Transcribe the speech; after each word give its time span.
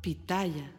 Pitaya. 0.00 0.72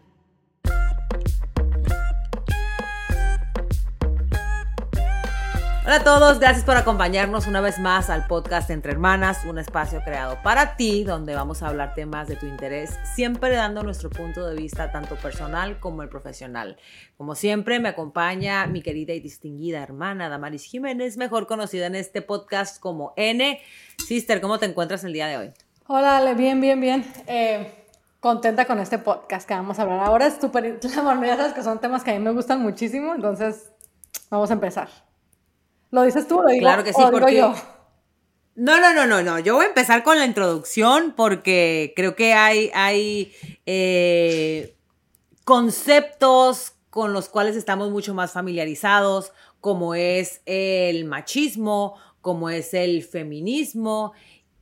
Hola 5.83 5.95
a 5.95 6.03
todos, 6.03 6.39
gracias 6.39 6.63
por 6.63 6.77
acompañarnos 6.77 7.47
una 7.47 7.59
vez 7.59 7.77
más 7.77 8.09
al 8.09 8.25
podcast 8.25 8.69
Entre 8.69 8.93
Hermanas, 8.93 9.45
un 9.45 9.59
espacio 9.59 10.01
creado 10.03 10.37
para 10.41 10.75
ti 10.75 11.03
donde 11.03 11.35
vamos 11.35 11.61
a 11.61 11.67
hablar 11.67 11.93
temas 11.93 12.27
de 12.27 12.35
tu 12.35 12.47
interés, 12.47 12.97
siempre 13.13 13.51
dando 13.51 13.83
nuestro 13.83 14.09
punto 14.09 14.47
de 14.47 14.55
vista 14.55 14.91
tanto 14.91 15.17
personal 15.17 15.79
como 15.79 16.01
el 16.01 16.09
profesional. 16.09 16.77
Como 17.17 17.35
siempre 17.35 17.79
me 17.79 17.89
acompaña 17.89 18.65
mi 18.67 18.81
querida 18.81 19.13
y 19.13 19.19
distinguida 19.19 19.83
hermana 19.83 20.29
Damaris 20.29 20.63
Jiménez, 20.63 21.17
mejor 21.17 21.45
conocida 21.45 21.87
en 21.87 21.95
este 21.95 22.21
podcast 22.21 22.79
como 22.79 23.13
N. 23.17 23.59
Sister, 23.97 24.39
¿cómo 24.39 24.57
te 24.59 24.67
encuentras 24.67 25.03
el 25.03 25.13
día 25.13 25.27
de 25.27 25.37
hoy? 25.37 25.49
Hola, 25.87 26.17
Ale, 26.17 26.35
bien, 26.35 26.61
bien, 26.61 26.79
bien. 26.79 27.05
Eh, 27.27 27.80
contenta 28.21 28.65
con 28.65 28.79
este 28.79 28.99
podcast 28.99 29.47
que 29.47 29.53
vamos 29.53 29.79
a 29.79 29.81
hablar 29.81 29.99
ahora. 29.99 30.27
Es 30.27 30.35
súper, 30.39 30.79
ya 30.79 30.89
sabes 30.89 31.53
que 31.53 31.63
son 31.63 31.79
temas 31.81 32.03
que 32.05 32.11
a 32.11 32.13
mí 32.13 32.19
me 32.19 32.31
gustan 32.31 32.61
muchísimo, 32.61 33.13
entonces 33.13 33.71
vamos 34.29 34.49
a 34.49 34.53
empezar. 34.53 34.87
¿Lo 35.89 36.03
dices 36.03 36.25
tú 36.27 36.39
o 36.39 36.43
lo 36.43 36.49
digo, 36.49 36.61
claro 36.61 36.85
que 36.85 36.93
sí, 36.93 37.01
o 37.01 37.11
digo 37.11 37.27
yo? 37.27 37.53
No, 38.55 38.79
no, 38.79 38.93
no, 38.93 39.07
no, 39.07 39.23
no. 39.23 39.39
Yo 39.39 39.55
voy 39.55 39.65
a 39.65 39.69
empezar 39.69 40.03
con 40.03 40.17
la 40.17 40.25
introducción 40.25 41.13
porque 41.17 41.93
creo 41.95 42.15
que 42.15 42.33
hay, 42.33 42.69
hay 42.73 43.33
eh, 43.65 44.77
conceptos 45.43 46.75
con 46.89 47.11
los 47.11 47.27
cuales 47.27 47.55
estamos 47.55 47.89
mucho 47.89 48.13
más 48.13 48.33
familiarizados, 48.33 49.33
como 49.59 49.95
es 49.95 50.41
el 50.45 51.05
machismo, 51.05 51.97
como 52.21 52.49
es 52.49 52.73
el 52.73 53.03
feminismo, 53.03 54.13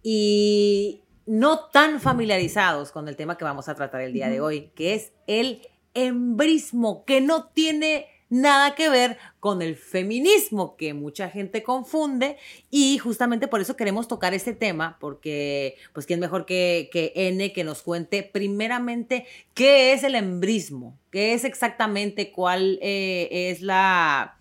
y 0.02 1.04
no 1.30 1.60
tan 1.60 2.02
familiarizados 2.02 2.92
con 2.92 3.08
el 3.08 3.16
tema 3.16 3.38
que 3.38 3.44
vamos 3.44 3.70
a 3.70 3.76
tratar 3.76 4.02
el 4.02 4.14
día 4.14 4.30
de 4.30 4.42
hoy, 4.42 4.72
que 4.74 4.96
es 4.96 5.12
el 5.28 5.62
embrismo, 5.94 7.06
que 7.06 7.22
no 7.22 7.46
tiene 7.50 8.08
nada 8.30 8.74
que 8.74 8.90
ver 8.90 9.20
con 9.40 9.62
el 9.62 9.76
feminismo 9.76 10.76
que 10.76 10.96
mucha 10.96 11.30
gente 11.30 11.62
confunde. 11.62 12.38
Y 12.72 12.98
justamente 12.98 13.48
por 13.48 13.62
eso 13.62 13.76
queremos 13.76 14.08
tocar 14.08 14.34
este 14.34 14.54
tema 14.54 14.98
porque 15.00 15.76
pues 15.94 16.08
quién 16.08 16.20
mejor 16.20 16.48
que, 16.48 16.90
que 16.92 17.14
N 17.16 17.54
que 17.54 17.64
nos 17.64 17.84
cuente 17.84 18.24
primeramente 18.24 19.28
qué 19.54 19.94
es 19.94 20.04
el 20.04 20.16
embrismo, 20.16 20.98
qué 21.12 21.34
es 21.34 21.44
exactamente 21.44 22.32
cuál 22.32 22.80
eh, 22.82 23.52
es 23.52 23.62
la 23.62 24.40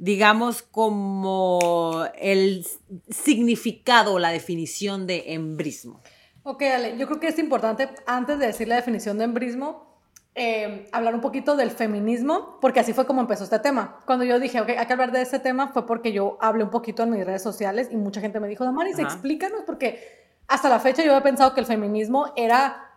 digamos 0.00 0.62
como 0.62 2.06
el 2.18 2.66
significado 3.10 4.14
o 4.14 4.18
la 4.18 4.30
definición 4.30 5.06
de 5.06 5.34
embrismo. 5.34 6.00
Ok, 6.42 6.62
Ale, 6.62 6.96
yo 6.96 7.06
creo 7.06 7.20
que 7.20 7.28
es 7.28 7.38
importante 7.38 7.90
antes 8.06 8.38
de 8.38 8.46
decir 8.46 8.66
la 8.66 8.76
definición 8.76 9.18
de 9.18 9.24
embrismo 9.24 9.90
eh, 10.34 10.88
hablar 10.92 11.14
un 11.14 11.20
poquito 11.20 11.54
del 11.54 11.70
feminismo, 11.70 12.58
porque 12.62 12.80
así 12.80 12.94
fue 12.94 13.06
como 13.06 13.20
empezó 13.20 13.44
este 13.44 13.58
tema. 13.58 14.00
Cuando 14.06 14.24
yo 14.24 14.40
dije, 14.40 14.58
ok, 14.62 14.70
hay 14.70 14.86
que 14.86 14.92
hablar 14.92 15.12
de 15.12 15.20
este 15.20 15.38
tema, 15.38 15.68
fue 15.68 15.86
porque 15.86 16.12
yo 16.12 16.38
hablé 16.40 16.64
un 16.64 16.70
poquito 16.70 17.02
en 17.02 17.10
mis 17.10 17.26
redes 17.26 17.42
sociales 17.42 17.88
y 17.90 17.96
mucha 17.96 18.22
gente 18.22 18.40
me 18.40 18.48
dijo, 18.48 18.64
Damaris, 18.64 18.98
explícanos, 18.98 19.64
porque 19.66 20.00
hasta 20.48 20.70
la 20.70 20.80
fecha 20.80 21.02
yo 21.02 21.10
había 21.10 21.22
pensado 21.22 21.52
que 21.52 21.60
el 21.60 21.66
feminismo 21.66 22.32
era 22.36 22.90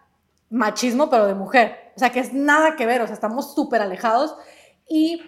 machismo, 0.49 1.09
pero 1.09 1.25
de 1.25 1.35
mujer. 1.35 1.91
O 1.97 1.99
sea, 1.99 2.11
que 2.11 2.21
es 2.21 2.31
nada 2.33 2.77
que 2.77 2.85
ver, 2.85 3.01
o 3.01 3.07
sea, 3.07 3.13
estamos 3.13 3.53
súper 3.53 3.81
alejados. 3.81 4.37
Y 4.87 5.21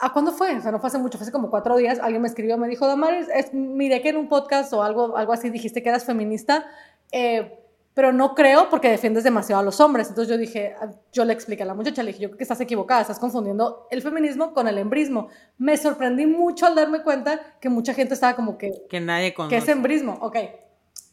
¿A 0.00 0.12
cuándo 0.12 0.32
fue? 0.32 0.56
O 0.56 0.60
sea, 0.60 0.72
no 0.72 0.80
fue 0.80 0.88
hace 0.88 0.98
mucho, 0.98 1.18
fue 1.18 1.24
hace 1.24 1.32
como 1.32 1.50
cuatro 1.50 1.76
días. 1.76 1.98
Alguien 1.98 2.22
me 2.22 2.28
escribió, 2.28 2.56
me 2.56 2.68
dijo, 2.68 2.86
Damaris, 2.86 3.28
es, 3.34 3.52
miré 3.52 4.00
que 4.00 4.08
en 4.08 4.16
un 4.16 4.28
podcast 4.28 4.72
o 4.72 4.82
algo, 4.82 5.16
algo 5.16 5.32
así 5.32 5.50
dijiste 5.50 5.82
que 5.82 5.88
eras 5.88 6.04
feminista. 6.04 6.66
Eh, 7.12 7.56
pero 7.92 8.12
no 8.12 8.34
creo 8.34 8.70
porque 8.70 8.88
defiendes 8.88 9.24
demasiado 9.24 9.60
a 9.60 9.64
los 9.64 9.80
hombres. 9.80 10.08
Entonces 10.08 10.30
yo 10.32 10.38
dije, 10.38 10.74
ah, 10.80 10.90
yo 11.12 11.24
le 11.24 11.32
expliqué 11.32 11.64
a 11.64 11.66
la 11.66 11.74
muchacha, 11.74 12.02
le 12.02 12.12
dije, 12.12 12.22
yo 12.22 12.28
creo 12.28 12.38
que 12.38 12.44
estás 12.44 12.60
equivocada, 12.60 13.02
estás 13.02 13.18
confundiendo 13.18 13.88
el 13.90 14.00
feminismo 14.00 14.54
con 14.54 14.68
el 14.68 14.78
embrismo. 14.78 15.28
Me 15.58 15.76
sorprendí 15.76 16.26
mucho 16.26 16.66
al 16.66 16.74
darme 16.74 17.02
cuenta 17.02 17.40
que 17.60 17.68
mucha 17.68 17.92
gente 17.92 18.14
estaba 18.14 18.36
como 18.36 18.56
que... 18.56 18.86
Que 18.88 19.00
nadie 19.00 19.34
conoce. 19.34 19.54
¿Qué 19.54 19.62
es 19.62 19.68
embrismo? 19.68 20.16
Ok. 20.22 20.36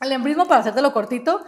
El 0.02 0.12
embrismo, 0.12 0.48
para 0.48 0.62
hacértelo 0.62 0.94
cortito, 0.94 1.44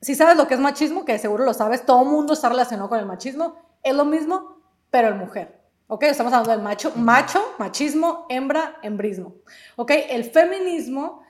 si 0.00 0.14
sabes 0.14 0.36
lo 0.36 0.46
que 0.46 0.54
es 0.54 0.60
machismo, 0.60 1.04
que 1.04 1.18
seguro 1.18 1.44
lo 1.44 1.54
sabes, 1.54 1.84
todo 1.84 2.04
mundo 2.04 2.34
está 2.34 2.48
relacionado 2.48 2.88
con 2.88 2.98
el 2.98 3.06
machismo, 3.06 3.56
es 3.82 3.94
lo 3.94 4.04
mismo, 4.04 4.60
pero 4.90 5.08
en 5.08 5.18
mujer. 5.18 5.57
¿Ok? 5.90 6.02
Estamos 6.02 6.32
hablando 6.34 6.52
del 6.52 6.62
macho, 6.62 6.92
macho, 6.96 7.42
machismo, 7.58 8.26
hembra, 8.28 8.76
embrismo. 8.82 9.36
¿Ok? 9.76 9.90
El 10.10 10.24
feminismo 10.24 11.22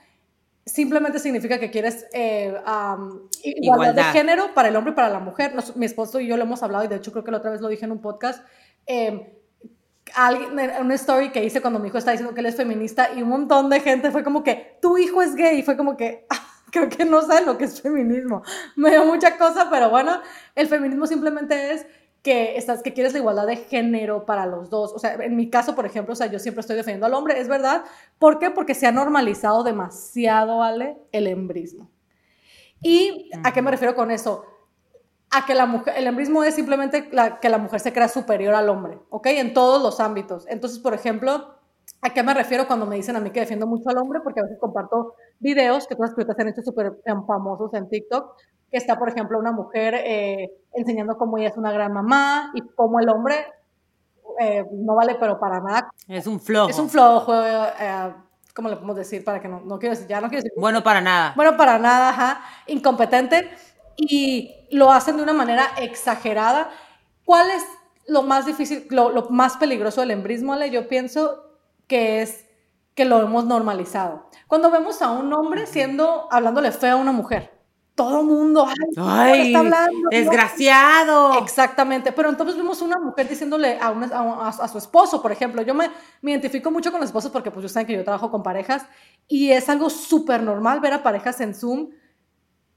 simplemente 0.67 1.21
significa 1.21 1.59
que 1.59 1.71
quieres 1.71 2.07
eh, 2.13 2.55
igualdad, 3.45 3.95
de 3.95 4.03
género 4.05 4.53
para 4.55 4.69
el 4.69 4.77
hombre 4.77 4.93
y 4.93 4.97
para 4.97 5.09
la 5.11 5.21
mujer. 5.21 5.55
mi 5.77 5.87
esposo 5.87 6.19
y 6.19 6.27
yo 6.27 6.37
lo 6.37 6.43
hemos 6.43 6.63
hablado 6.65 6.85
y 6.85 6.89
de 6.89 6.97
hecho 6.97 7.13
creo 7.13 7.25
que 7.25 7.31
la 7.31 7.39
otra 7.39 7.53
vez 7.53 7.61
lo 7.61 7.69
dije 7.69 7.85
en 7.85 7.93
un 7.93 8.01
podcast. 8.01 8.45
Eh, 8.85 9.33
alguien, 10.17 10.51
una 10.81 10.95
story 10.95 11.31
que 11.31 11.45
hice 11.45 11.61
cuando 11.61 11.79
mi 11.79 11.87
hijo 11.87 11.99
estaba 11.99 12.13
diciendo 12.13 12.35
que 12.35 12.41
él 12.41 12.47
es 12.47 12.57
feminista 12.57 13.11
y 13.15 13.23
un 13.23 13.29
montón 13.29 13.71
de 13.71 13.79
gente 13.79 14.11
fue 14.11 14.25
como 14.25 14.43
que 14.43 14.79
tu 14.83 14.99
hijo 14.99 15.23
es 15.23 15.37
gay 15.37 15.61
y 15.61 15.63
fue 15.63 15.77
como 15.77 15.97
que 15.97 16.27
ah, 16.31 16.49
creo 16.73 16.89
que 16.89 17.05
no 17.05 17.23
saben 17.23 17.47
lo 17.47 17.57
que 17.57 17.65
es 17.67 17.81
feminismo. 17.81 18.43
Me 18.75 18.91
dio 18.91 19.05
mucha 19.05 19.39
cosa, 19.39 19.69
pero 19.71 19.89
bueno, 19.89 20.21
el 20.57 20.67
feminismo 20.67 21.07
simplemente 21.07 21.75
es 21.75 21.87
que, 22.23 22.57
estás, 22.57 22.83
que 22.83 22.93
quieres 22.93 23.13
la 23.13 23.21
igualdad 23.21 23.47
de 23.47 23.57
género 23.57 24.27
para 24.27 24.47
los 24.47 24.71
dos. 24.71 24.93
O 24.93 24.99
sea, 24.99 25.15
en 25.15 25.37
mi 25.37 25.51
caso, 25.51 25.75
por 25.75 25.87
ejemplo, 25.87 26.13
o 26.13 26.17
sea, 26.17 26.27
yo 26.27 26.39
siempre 26.39 26.61
estoy 26.61 26.77
defendiendo 26.77 27.07
al 27.07 27.15
hombre, 27.15 27.41
es 27.41 27.49
verdad. 27.49 27.85
¿Por 28.19 28.39
qué? 28.39 28.51
Porque 28.51 28.75
se 28.75 28.87
ha 28.87 28.93
normalizado 28.93 29.63
demasiado, 29.63 30.59
¿vale? 30.59 30.99
El 31.13 31.27
embrismo. 31.27 31.91
¿Y 32.83 33.31
a 33.45 33.53
qué 33.53 33.63
me 33.63 33.71
refiero 33.71 33.95
con 33.95 34.11
eso? 34.11 34.45
A 35.31 35.45
que 35.47 35.55
la 35.55 35.67
mujer, 35.67 35.95
el 35.97 36.07
embrismo 36.07 36.43
es 36.45 36.55
simplemente 36.55 37.09
la, 37.13 37.39
que 37.41 37.49
la 37.49 37.59
mujer 37.59 37.81
se 37.81 37.93
crea 37.93 38.09
superior 38.09 38.55
al 38.55 38.69
hombre, 38.69 38.99
¿ok? 39.11 39.27
En 39.29 39.53
todos 39.53 39.83
los 39.83 40.01
ámbitos. 40.01 40.47
Entonces, 40.49 40.79
por 40.79 40.95
ejemplo, 40.95 41.55
¿a 42.01 42.15
qué 42.15 42.23
me 42.23 42.35
refiero 42.35 42.67
cuando 42.67 42.87
me 42.87 42.97
dicen 42.97 43.17
a 43.17 43.21
mí 43.21 43.31
que 43.31 43.41
defiendo 43.41 43.67
mucho 43.67 43.89
al 43.91 43.99
hombre? 43.99 44.21
Porque 44.23 44.41
a 44.41 44.45
veces 44.45 44.59
comparto 44.59 45.15
videos 45.39 45.87
que 45.87 45.97
todas 45.97 46.15
las 46.17 46.37
se 46.37 46.43
han 46.43 46.49
hecho 46.49 46.63
súper 46.63 46.99
famosos 47.27 47.75
en 47.75 47.89
TikTok, 47.89 48.37
que 48.71 48.77
está, 48.77 48.99
por 48.99 49.09
ejemplo, 49.09 49.39
una 49.39 49.53
mujer 49.53 49.95
eh, 49.95 50.51
enseñando 50.75 51.17
cómo 51.17 51.39
ella 51.39 51.49
es 51.49 51.57
una 51.57 51.73
gran 51.73 51.93
mamá 51.93 52.51
y 52.55 52.61
cómo 52.75 53.01
el 53.01 53.09
hombre 53.09 53.47
eh, 54.41 54.65
no 54.73 54.95
vale 54.95 55.17
pero 55.19 55.39
para 55.41 55.61
nada. 55.61 55.91
Es 56.07 56.27
un 56.27 56.41
flojo. 56.41 56.71
Es 56.71 56.79
un 56.79 56.89
flojo, 56.89 57.33
eh, 57.35 58.15
¿cómo 58.55 58.69
le 58.69 58.77
podemos 58.77 58.97
decir? 58.97 59.25
Para 59.25 59.41
que 59.41 59.49
no, 59.49 59.61
no 59.61 59.79
quiero 59.79 59.95
decir, 59.95 60.09
ya 60.09 60.21
no 60.21 60.29
quiero 60.29 60.43
decir. 60.43 60.53
Bueno, 60.59 60.83
para 60.83 61.01
nada. 61.01 61.33
Bueno, 61.35 61.57
para 61.57 61.79
nada, 61.79 62.11
ajá, 62.11 62.41
incompetente 62.67 63.51
y 63.97 64.69
lo 64.71 64.93
hacen 64.93 65.17
de 65.17 65.23
una 65.23 65.33
manera 65.33 65.67
exagerada. 65.81 66.71
¿Cuál 67.25 67.51
es 67.51 67.65
lo 68.07 68.23
más 68.23 68.47
difícil, 68.47 68.87
lo, 68.91 69.11
lo 69.11 69.29
más 69.31 69.57
peligroso 69.57 70.01
del 70.01 70.13
embrismo, 70.13 70.53
Ale? 70.53 70.71
Yo 70.71 70.89
pienso 70.89 71.45
que 71.87 72.23
es 72.23 72.47
que 72.95 73.05
lo 73.05 73.21
hemos 73.21 73.45
normalizado. 73.45 74.29
Cuando 74.47 74.71
vemos 74.71 75.03
a 75.03 75.11
un 75.11 75.33
hombre 75.33 75.67
siendo, 75.67 76.27
hablándole 76.31 76.73
feo 76.73 76.97
a 76.97 77.01
una 77.01 77.13
mujer, 77.13 77.58
todo 77.99 78.23
mundo, 78.23 78.65
ay, 78.97 79.49
está 79.49 79.59
hablando, 79.59 80.09
desgraciado. 80.09 81.37
Exactamente, 81.43 82.13
pero 82.13 82.29
entonces 82.29 82.57
vemos 82.57 82.81
una 82.81 82.97
mujer 82.97 83.29
diciéndole 83.29 83.77
a, 83.81 83.89
a, 83.89 84.69
su 84.69 84.79
esposo, 84.79 85.21
por 85.21 85.33
ejemplo, 85.33 85.63
yo 85.63 85.75
me, 85.75 85.91
me, 86.23 86.31
identifico 86.31 86.71
mucho 86.71 86.93
con 86.93 87.01
los 87.01 87.09
esposos 87.09 87.33
porque 87.33 87.51
pues 87.51 87.73
saben 87.73 87.89
que 87.89 87.95
yo 87.95 88.05
trabajo 88.05 88.31
con 88.31 88.45
parejas 88.45 88.87
y 89.27 89.51
es 89.51 89.69
algo 89.69 89.91
súper 89.91 90.45
normal 90.45 90.79
ver 90.79 90.93
a 90.93 91.03
parejas 91.03 91.41
en 91.41 91.57
Zoom 91.57 91.91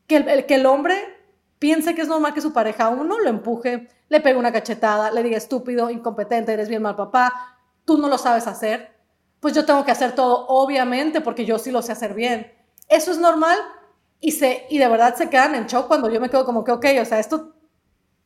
que 0.08 0.16
el, 0.16 0.46
que 0.48 0.56
el 0.56 0.66
hombre 0.66 0.96
piense 1.60 1.94
que 1.94 2.02
es 2.02 2.08
normal 2.08 2.34
que 2.34 2.42
su 2.42 2.52
pareja 2.52 2.90
uno 2.90 3.20
lo 3.20 3.30
empuje, 3.30 3.90
le 4.10 4.22
pegue 4.22 4.40
una 4.40 4.52
cachetada, 4.52 5.12
le 5.12 5.22
diga 5.22 5.38
estúpido, 5.38 5.92
incompetente, 5.92 6.52
eres 6.52 6.68
bien 6.68 6.82
mal 6.82 6.96
papá, 6.96 7.60
tú 7.86 8.00
no 8.00 8.10
lo 8.10 8.18
sabes 8.18 8.48
hacer, 8.48 8.92
pues 9.40 9.54
yo 9.54 9.66
tengo 9.66 9.86
que 9.86 9.92
hacer 9.92 10.16
todo, 10.16 10.48
obviamente, 10.48 11.22
porque 11.22 11.46
yo 11.46 11.60
sí 11.60 11.70
lo 11.70 11.84
sé 11.84 11.92
hacer 11.92 12.16
bien. 12.16 12.52
Eso 12.90 13.12
es 13.12 13.20
normal 13.20 13.60
y, 14.22 14.32
se, 14.32 14.68
y 14.70 14.78
de 14.78 14.88
verdad 14.88 15.16
se 15.16 15.30
quedan 15.30 15.56
en 15.56 15.66
shock 15.66 15.88
cuando 15.88 16.10
yo 16.10 16.22
me 16.22 16.30
quedo 16.30 16.46
como 16.46 16.64
que, 16.64 16.72
ok, 16.72 16.86
o 17.02 17.06
sea, 17.06 17.20
esto 17.20 17.56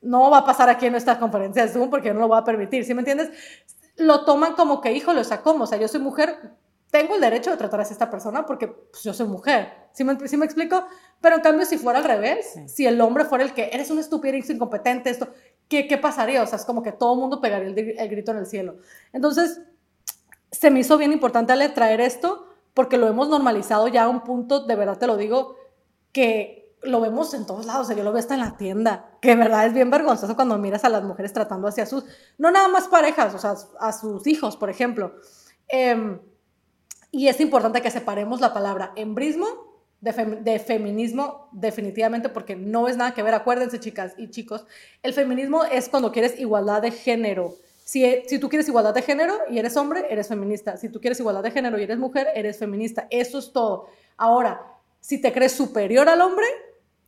no 0.02 0.30
va 0.30 0.40
a 0.40 0.46
pasar 0.46 0.70
aquí 0.70 0.86
en 0.86 0.92
nuestra 0.92 1.18
conferencia 1.18 1.66
de 1.66 1.72
Zoom 1.72 1.90
porque 1.90 2.10
yo 2.10 2.14
no 2.14 2.20
lo 2.20 2.28
voy 2.28 2.38
a 2.38 2.44
permitir, 2.44 2.86
¿sí 2.86 2.94
me 2.94 3.00
entiendes? 3.02 3.30
Lo 3.96 4.26
toman 4.26 4.54
como 4.54 4.82
que, 4.82 4.92
híjole, 4.92 5.22
o 5.22 5.24
sea, 5.24 5.42
¿cómo? 5.42 5.64
O 5.64 5.68
sea, 5.68 5.78
yo 5.78 5.88
soy 5.88 6.02
mujer, 6.02 6.52
tengo 6.92 7.16
el 7.16 7.22
derecho 7.22 7.50
de 7.50 7.58
tratar 7.58 7.80
a 7.80 7.84
esta 7.84 8.10
persona 8.10 8.46
porque 8.46 8.68
pues, 8.68 9.04
yo 9.04 9.14
soy 9.14 9.26
mujer, 9.26 9.72
¿sí 9.94 10.04
me, 10.04 10.28
¿sí 10.28 10.36
me 10.36 10.46
explico? 10.46 10.86
Pero 11.22 11.38
en 11.38 11.42
cambio, 11.42 11.66
si 11.66 11.78
fuera 11.78 12.00
al 12.00 12.06
revés, 12.06 12.56
si 12.68 12.86
el 12.86 13.00
hombre 13.00 13.24
fuera 13.24 13.46
el 13.46 13.54
que, 13.54 13.70
eres 13.72 13.90
un 13.90 14.00
estúpido, 14.00 14.36
eres 14.36 14.50
incompetente, 14.50 15.10
esto, 15.10 15.30
¿qué, 15.70 15.88
¿qué 15.88 15.98
pasaría? 15.98 16.44
O 16.44 16.46
sea, 16.46 16.60
es 16.60 16.66
como 16.66 16.84
que 16.84 16.92
todo 16.92 17.14
el 17.14 17.22
mundo 17.22 17.40
pegaría 17.40 17.70
el, 17.70 17.96
el 17.98 18.10
grito 18.10 18.32
en 18.32 18.38
el 18.38 18.46
cielo. 18.46 18.78
Entonces, 19.14 19.62
se 20.52 20.70
me 20.72 20.82
hizo 20.82 20.98
bien 20.98 21.14
importante 21.14 21.54
traer 21.70 22.02
esto 22.02 22.50
porque 22.74 22.98
lo 22.98 23.08
hemos 23.08 23.30
normalizado 23.30 23.88
ya 23.88 24.04
a 24.04 24.10
un 24.10 24.22
punto, 24.22 24.66
de 24.66 24.76
verdad 24.76 24.98
te 24.98 25.08
lo 25.08 25.16
digo, 25.16 25.56
que 26.16 26.78
lo 26.82 27.02
vemos 27.02 27.34
en 27.34 27.46
todos 27.46 27.66
lados, 27.66 27.82
o 27.82 27.88
sea, 27.88 27.98
yo 27.98 28.04
lo 28.06 28.14
veo 28.14 28.22
hasta 28.22 28.36
en 28.36 28.40
la 28.40 28.56
tienda, 28.56 29.18
que 29.20 29.32
de 29.32 29.36
verdad 29.36 29.66
es 29.66 29.74
bien 29.74 29.90
vergonzoso 29.90 30.34
cuando 30.34 30.58
miras 30.58 30.86
a 30.86 30.90
las 30.90 31.04
mujeres 31.04 31.34
tratando 31.34 31.68
hacia 31.68 31.86
sus, 31.86 32.06
no 32.38 32.52
nada 32.52 32.70
más 32.70 32.88
parejas, 32.88 33.36
o 33.36 33.38
sea, 33.38 33.56
a 33.82 33.92
sus 33.92 34.26
hijos, 34.26 34.56
por 34.56 34.70
ejemplo. 34.70 35.14
Em, 35.68 36.22
y 37.12 37.28
es 37.28 37.42
importante 37.42 37.82
que 37.82 37.92
separemos 37.92 38.40
la 38.40 38.54
palabra 38.54 38.94
embrismo 38.96 39.46
de, 40.00 40.60
feminismo, 40.66 41.50
definitivamente, 41.52 42.30
porque 42.30 42.56
no 42.56 42.88
es 42.88 42.96
nada 42.96 43.14
que 43.14 43.22
ver, 43.22 43.34
acuérdense 43.34 43.82
chicas 43.82 44.14
y 44.18 44.30
chicos, 44.30 44.66
el 45.04 45.12
feminismo 45.12 45.66
es 45.66 45.90
cuando 45.90 46.14
quieres 46.14 46.40
igualdad 46.40 46.82
de 46.82 46.92
género. 46.92 47.56
Si, 47.84 48.06
si 48.26 48.40
tú 48.40 48.48
quieres 48.48 48.70
igualdad 48.70 48.94
de 48.94 49.02
género 49.02 49.36
y 49.50 49.60
eres 49.60 49.76
hombre, 49.76 50.06
eres 50.10 50.30
feminista. 50.30 50.78
Si 50.78 50.88
tú 50.88 51.02
quieres 51.02 51.20
igualdad 51.20 51.44
de 51.44 51.52
género 51.52 51.78
y 51.78 51.84
eres 51.84 51.98
mujer, 51.98 52.30
eres 52.36 52.58
feminista. 52.58 53.06
Eso 53.10 53.38
es 53.38 53.52
todo. 53.52 53.88
Ahora, 54.18 54.75
si 55.06 55.20
te 55.20 55.32
crees 55.32 55.52
superior 55.52 56.10
al 56.10 56.20
hombre, 56.20 56.48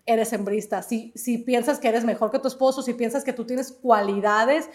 eres 0.05 0.31
hembrista. 0.31 0.83
Si, 0.83 1.11
si 1.15 1.39
piensas 1.39 1.79
que 1.79 1.87
eres 1.87 2.05
mejor 2.05 2.29
que 2.29 2.37
tu 2.37 2.47
esposo, 2.47 2.83
si 2.83 2.93
piensas 2.93 3.23
que 3.23 3.33
tú 3.33 3.43
tienes 3.43 3.71
cualidades 3.71 4.69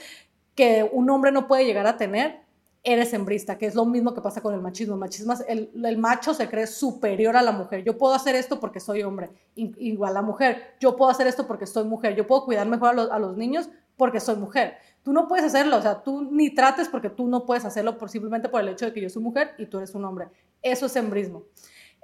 que 0.57 0.91
un 0.93 1.09
hombre 1.09 1.31
no 1.31 1.47
puede 1.47 1.65
llegar 1.65 1.87
a 1.87 1.97
tener, 1.97 2.41
eres 2.83 3.13
hembrista, 3.13 3.59
que 3.59 3.67
es 3.67 3.77
lo 3.77 3.85
mismo 3.85 4.13
que 4.13 4.21
pasa 4.21 4.41
con 4.41 4.55
el 4.55 4.61
machismo. 4.61 4.95
El, 4.95 5.01
machismo 5.01 5.35
el, 5.47 5.71
el, 5.85 5.99
macho 5.99 6.35
se 6.35 6.49
cree 6.49 6.67
superior 6.67 7.37
a 7.37 7.43
la 7.43 7.53
mujer. 7.53 7.85
Yo 7.85 7.97
puedo 7.97 8.13
hacer 8.13 8.35
esto 8.35 8.59
porque 8.59 8.81
soy 8.81 9.05
hombre, 9.05 9.31
igual 9.55 10.15
la 10.15 10.23
mujer. 10.23 10.75
Yo 10.81 10.97
puedo 10.97 11.09
hacer 11.09 11.29
esto 11.29 11.47
porque 11.47 11.69
soy 11.69 11.85
mujer. 11.85 12.17
Yo 12.17 12.27
puedo 12.27 12.45
cuidar 12.45 12.67
mejor 12.67 12.99
a, 13.09 13.19
los 13.21 13.37
niños 13.37 13.71
porque 13.97 14.19
soy 14.19 14.35
mujer. 14.35 14.79
Tú 15.05 15.13
no 15.13 15.29
puedes 15.29 15.45
hacerlo, 15.45 15.77
o 15.77 15.83
sea, 15.83 16.03
tú 16.03 16.29
ni 16.29 16.51
trates 16.51 16.89
porque 16.89 17.09
tú 17.09 17.29
no 17.29 17.47
puedes 17.47 17.65
hacerlo 17.65 17.99
por, 17.99 18.11
simplemente 18.11 18.49
por 18.49 18.63
el 18.63 18.71
hecho 18.71 18.87
de 18.87 18.93
que 18.93 19.01
yo 19.01 19.09
soy 19.09 19.23
mujer 19.23 19.55
y 19.59 19.67
tú 19.67 19.79
eres 19.79 19.95
un 19.95 20.05
hombre. 20.05 20.27
Eso 20.61 20.87
es 20.87 20.97
hembrismo. 20.97 21.45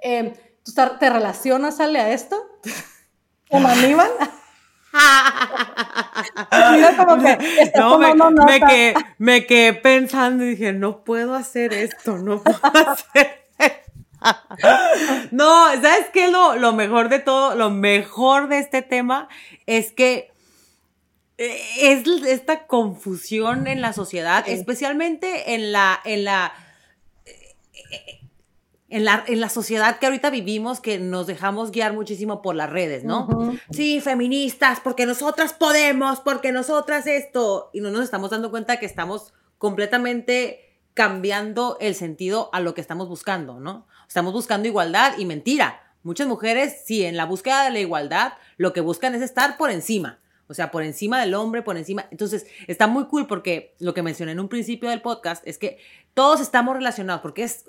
Eh, 0.01 0.33
¿Tú 0.75 0.97
te 0.99 1.09
relacionas, 1.09 1.77
sale 1.77 1.99
a 1.99 2.11
esto? 2.11 2.37
¿Como 3.49 3.67
Aníbal? 3.67 4.09
me, 8.45 8.59
quedé, 8.59 8.93
me, 9.17 9.45
quedé, 9.45 9.73
pensando 9.73 10.43
y 10.43 10.49
dije, 10.51 10.73
no 10.73 11.03
puedo 11.03 11.35
hacer 11.35 11.73
esto, 11.73 12.17
no 12.17 12.41
puedo 12.41 12.59
hacer 12.89 13.39
No, 15.31 15.71
¿sabes 15.81 16.07
qué? 16.13 16.29
Lo, 16.29 16.55
lo 16.55 16.73
mejor 16.73 17.09
de 17.09 17.19
todo, 17.19 17.55
lo 17.55 17.69
mejor 17.69 18.49
de 18.49 18.59
este 18.59 18.81
tema 18.81 19.29
es 19.65 19.91
que 19.91 20.31
eh, 21.37 21.61
es 21.79 22.07
esta 22.25 22.67
confusión 22.67 23.67
en 23.67 23.81
la 23.81 23.93
sociedad, 23.93 24.43
especialmente 24.47 25.53
en 25.53 25.71
la, 25.71 25.99
en 26.03 26.25
la 26.25 26.53
en 28.89 29.05
la, 29.05 29.23
en 29.27 29.39
la 29.39 29.49
sociedad 29.49 29.99
que 29.99 30.07
ahorita 30.07 30.29
vivimos, 30.29 30.79
que 30.79 30.99
nos 30.99 31.27
dejamos 31.27 31.71
guiar 31.71 31.93
muchísimo 31.93 32.41
por 32.41 32.55
las 32.55 32.69
redes, 32.69 33.03
¿no? 33.03 33.27
Sí, 33.71 34.01
feministas, 34.01 34.79
porque 34.79 35.05
nosotras 35.05 35.53
podemos, 35.53 36.19
porque 36.21 36.51
nosotras 36.51 37.05
esto, 37.07 37.69
y 37.73 37.81
no 37.81 37.91
nos 37.91 38.03
estamos 38.03 38.31
dando 38.31 38.49
cuenta 38.49 38.77
que 38.77 38.85
estamos 38.85 39.33
completamente 39.57 40.69
cambiando 40.93 41.77
el 41.79 41.95
sentido 41.95 42.49
a 42.51 42.59
lo 42.59 42.73
que 42.73 42.81
estamos 42.81 43.07
buscando, 43.07 43.59
¿no? 43.59 43.87
Estamos 44.07 44.33
buscando 44.33 44.67
igualdad 44.67 45.17
y 45.17 45.25
mentira. 45.25 45.81
Muchas 46.03 46.27
mujeres, 46.27 46.81
sí, 46.85 47.05
en 47.05 47.15
la 47.15 47.25
búsqueda 47.25 47.63
de 47.63 47.71
la 47.71 47.79
igualdad, 47.79 48.33
lo 48.57 48.73
que 48.73 48.81
buscan 48.81 49.13
es 49.15 49.21
estar 49.21 49.57
por 49.57 49.69
encima. 49.69 50.18
O 50.49 50.55
sea, 50.55 50.71
por 50.71 50.83
encima 50.83 51.21
del 51.21 51.35
hombre, 51.35 51.61
por 51.61 51.77
encima. 51.77 52.07
Entonces, 52.09 52.47
está 52.65 52.87
muy 52.87 53.05
cool 53.05 53.27
porque 53.27 53.75
lo 53.79 53.93
que 53.93 54.01
mencioné 54.01 54.31
en 54.31 54.39
un 54.39 54.49
principio 54.49 54.89
del 54.89 55.01
podcast 55.01 55.47
es 55.47 55.59
que 55.59 55.77
todos 56.15 56.41
estamos 56.41 56.75
relacionados, 56.75 57.21
porque 57.21 57.43
es, 57.43 57.63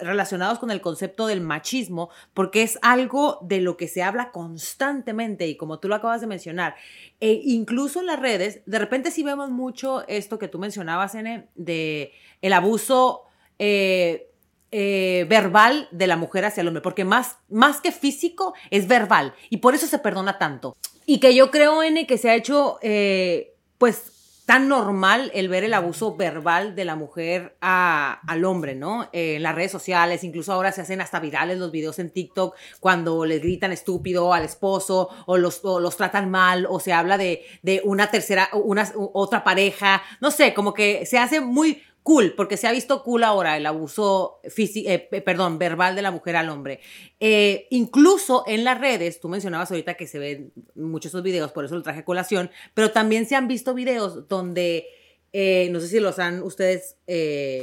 relacionados 0.00 0.60
con 0.60 0.70
el 0.70 0.80
concepto 0.80 1.26
del 1.26 1.40
machismo, 1.40 2.10
porque 2.32 2.62
es 2.62 2.78
algo 2.82 3.40
de 3.42 3.60
lo 3.60 3.76
que 3.76 3.88
se 3.88 4.02
habla 4.02 4.30
constantemente 4.30 5.48
y 5.48 5.56
como 5.56 5.80
tú 5.80 5.88
lo 5.88 5.96
acabas 5.96 6.20
de 6.20 6.28
mencionar, 6.28 6.76
e 7.20 7.32
incluso 7.44 7.98
en 7.98 8.06
las 8.06 8.20
redes, 8.20 8.60
de 8.64 8.78
repente 8.78 9.10
sí 9.10 9.24
vemos 9.24 9.50
mucho 9.50 10.06
esto 10.06 10.38
que 10.38 10.48
tú 10.48 10.60
mencionabas, 10.60 11.14
N, 11.16 11.48
de 11.56 12.12
el 12.40 12.52
abuso. 12.52 13.24
Eh, 13.58 14.30
eh, 14.76 15.24
verbal 15.28 15.86
de 15.92 16.08
la 16.08 16.16
mujer 16.16 16.44
hacia 16.44 16.62
el 16.62 16.66
hombre, 16.66 16.82
porque 16.82 17.04
más, 17.04 17.36
más 17.48 17.80
que 17.80 17.92
físico 17.92 18.54
es 18.70 18.88
verbal 18.88 19.32
y 19.48 19.58
por 19.58 19.76
eso 19.76 19.86
se 19.86 20.00
perdona 20.00 20.36
tanto. 20.36 20.76
Y 21.06 21.20
que 21.20 21.32
yo 21.32 21.52
creo, 21.52 21.84
N, 21.84 22.08
que 22.08 22.18
se 22.18 22.28
ha 22.28 22.34
hecho, 22.34 22.80
eh, 22.82 23.54
pues, 23.78 24.42
tan 24.46 24.66
normal 24.66 25.30
el 25.32 25.48
ver 25.48 25.62
el 25.62 25.74
abuso 25.74 26.16
verbal 26.16 26.74
de 26.74 26.84
la 26.84 26.96
mujer 26.96 27.56
al 27.60 28.44
hombre, 28.44 28.74
¿no? 28.74 29.08
En 29.12 29.44
las 29.44 29.54
redes 29.54 29.70
sociales, 29.70 30.24
incluso 30.24 30.52
ahora 30.52 30.72
se 30.72 30.80
hacen 30.80 31.00
hasta 31.00 31.20
virales 31.20 31.58
los 31.58 31.70
videos 31.70 32.00
en 32.00 32.10
TikTok 32.10 32.56
cuando 32.80 33.24
les 33.24 33.40
gritan 33.40 33.70
estúpido 33.70 34.34
al 34.34 34.44
esposo 34.44 35.08
o 35.26 35.38
los, 35.38 35.62
los 35.62 35.96
tratan 35.96 36.30
mal 36.30 36.66
o 36.68 36.80
se 36.80 36.92
habla 36.92 37.16
de, 37.16 37.44
de 37.62 37.80
una 37.84 38.10
tercera, 38.10 38.50
una, 38.52 38.90
otra 38.96 39.44
pareja, 39.44 40.02
no 40.20 40.32
sé, 40.32 40.52
como 40.52 40.74
que 40.74 41.06
se 41.06 41.16
hace 41.18 41.40
muy, 41.40 41.80
cool, 42.04 42.34
porque 42.36 42.58
se 42.58 42.68
ha 42.68 42.72
visto 42.72 43.02
cool 43.02 43.24
ahora 43.24 43.56
el 43.56 43.64
abuso 43.64 44.38
físico, 44.50 44.90
eh, 44.90 44.98
perdón, 44.98 45.58
verbal 45.58 45.96
de 45.96 46.02
la 46.02 46.10
mujer 46.10 46.36
al 46.36 46.50
hombre. 46.50 46.80
Eh, 47.18 47.66
incluso 47.70 48.44
en 48.46 48.62
las 48.62 48.78
redes, 48.78 49.20
tú 49.20 49.30
mencionabas 49.30 49.70
ahorita 49.70 49.94
que 49.94 50.06
se 50.06 50.18
ven 50.18 50.52
muchos 50.74 51.10
esos 51.10 51.22
videos, 51.22 51.50
por 51.50 51.64
eso 51.64 51.74
lo 51.74 51.82
traje 51.82 52.04
colación, 52.04 52.50
pero 52.74 52.90
también 52.90 53.26
se 53.26 53.36
han 53.36 53.48
visto 53.48 53.72
videos 53.72 54.28
donde, 54.28 54.86
eh, 55.32 55.68
no 55.70 55.80
sé 55.80 55.88
si 55.88 55.98
los 55.98 56.18
han 56.18 56.42
ustedes 56.42 56.98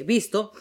visto, 0.05 0.51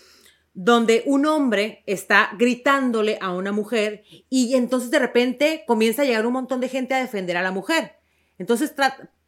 donde 0.53 1.03
un 1.07 1.25
hombre 1.25 1.83
está 1.87 2.33
gritándole 2.39 3.17
a 3.23 3.33
una 3.33 3.51
mujer 3.51 4.05
y 4.29 4.57
entonces 4.57 4.91
de 4.91 4.99
repente 4.99 5.65
comienza 5.67 6.03
a 6.03 6.05
llegar 6.05 6.27
un 6.27 6.35
montón 6.35 6.61
de 6.61 6.69
gente 6.69 6.93
a 6.93 7.01
defender 7.01 7.39
a 7.39 7.43
la 7.43 7.51
mujer. 7.51 7.95
Entonces 8.37 8.75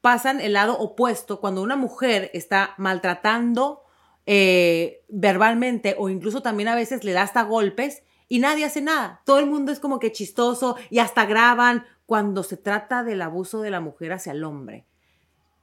pasan 0.02 0.42
el 0.42 0.52
lado 0.52 0.78
opuesto 0.78 1.40
cuando 1.40 1.62
una 1.62 1.76
mujer 1.76 2.30
está 2.34 2.74
maltratando 2.76 3.82
eh, 4.26 5.04
verbalmente 5.08 5.96
o 5.98 6.08
incluso 6.08 6.42
también 6.42 6.68
a 6.68 6.74
veces 6.74 7.04
le 7.04 7.12
da 7.12 7.22
hasta 7.22 7.42
golpes 7.42 8.02
y 8.28 8.38
nadie 8.38 8.64
hace 8.64 8.80
nada. 8.80 9.22
Todo 9.24 9.38
el 9.38 9.46
mundo 9.46 9.72
es 9.72 9.80
como 9.80 9.98
que 9.98 10.12
chistoso 10.12 10.76
y 10.90 11.00
hasta 11.00 11.26
graban 11.26 11.84
cuando 12.06 12.42
se 12.42 12.56
trata 12.56 13.04
del 13.04 13.22
abuso 13.22 13.62
de 13.62 13.70
la 13.70 13.80
mujer 13.80 14.12
hacia 14.12 14.32
el 14.32 14.44
hombre. 14.44 14.86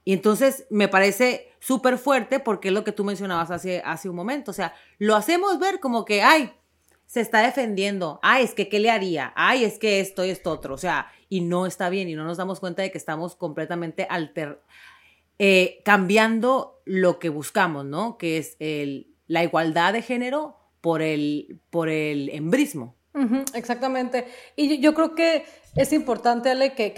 Y 0.04 0.12
entonces 0.12 0.66
me 0.70 0.88
parece 0.88 1.52
súper 1.60 1.98
fuerte 1.98 2.40
porque 2.40 2.68
es 2.68 2.74
lo 2.74 2.84
que 2.84 2.92
tú 2.92 3.04
mencionabas 3.04 3.50
hace, 3.50 3.82
hace 3.84 4.08
un 4.08 4.16
momento. 4.16 4.50
O 4.50 4.54
sea, 4.54 4.74
lo 4.98 5.14
hacemos 5.14 5.58
ver 5.58 5.80
como 5.80 6.04
que, 6.04 6.22
ay, 6.22 6.52
se 7.06 7.20
está 7.20 7.42
defendiendo. 7.42 8.20
Ay, 8.22 8.44
es 8.44 8.54
que, 8.54 8.68
¿qué 8.68 8.78
le 8.78 8.90
haría? 8.90 9.32
Ay, 9.36 9.64
es 9.64 9.78
que 9.78 10.00
esto 10.00 10.24
y 10.24 10.30
esto 10.30 10.52
otro. 10.52 10.74
O 10.74 10.78
sea, 10.78 11.10
y 11.28 11.40
no 11.40 11.66
está 11.66 11.90
bien 11.90 12.08
y 12.08 12.14
no 12.14 12.24
nos 12.24 12.38
damos 12.38 12.60
cuenta 12.60 12.82
de 12.82 12.90
que 12.90 12.98
estamos 12.98 13.36
completamente 13.36 14.06
alter, 14.08 14.62
eh, 15.42 15.80
cambiando 15.86 16.82
lo 16.84 17.18
que 17.18 17.30
buscamos, 17.30 17.86
¿no? 17.86 18.18
Que 18.18 18.36
es 18.36 18.56
el, 18.58 19.16
la 19.26 19.42
igualdad 19.42 19.94
de 19.94 20.02
género 20.02 20.58
por 20.82 21.00
el, 21.00 21.62
por 21.70 21.88
el 21.88 22.28
embrismo. 22.28 22.94
exactamente. 23.54 24.26
Y 24.54 24.80
yo, 24.80 24.92
creo 24.92 25.14
que 25.14 25.46
es 25.76 25.94
importante, 25.94 26.50
Ale, 26.50 26.74
que, 26.74 26.92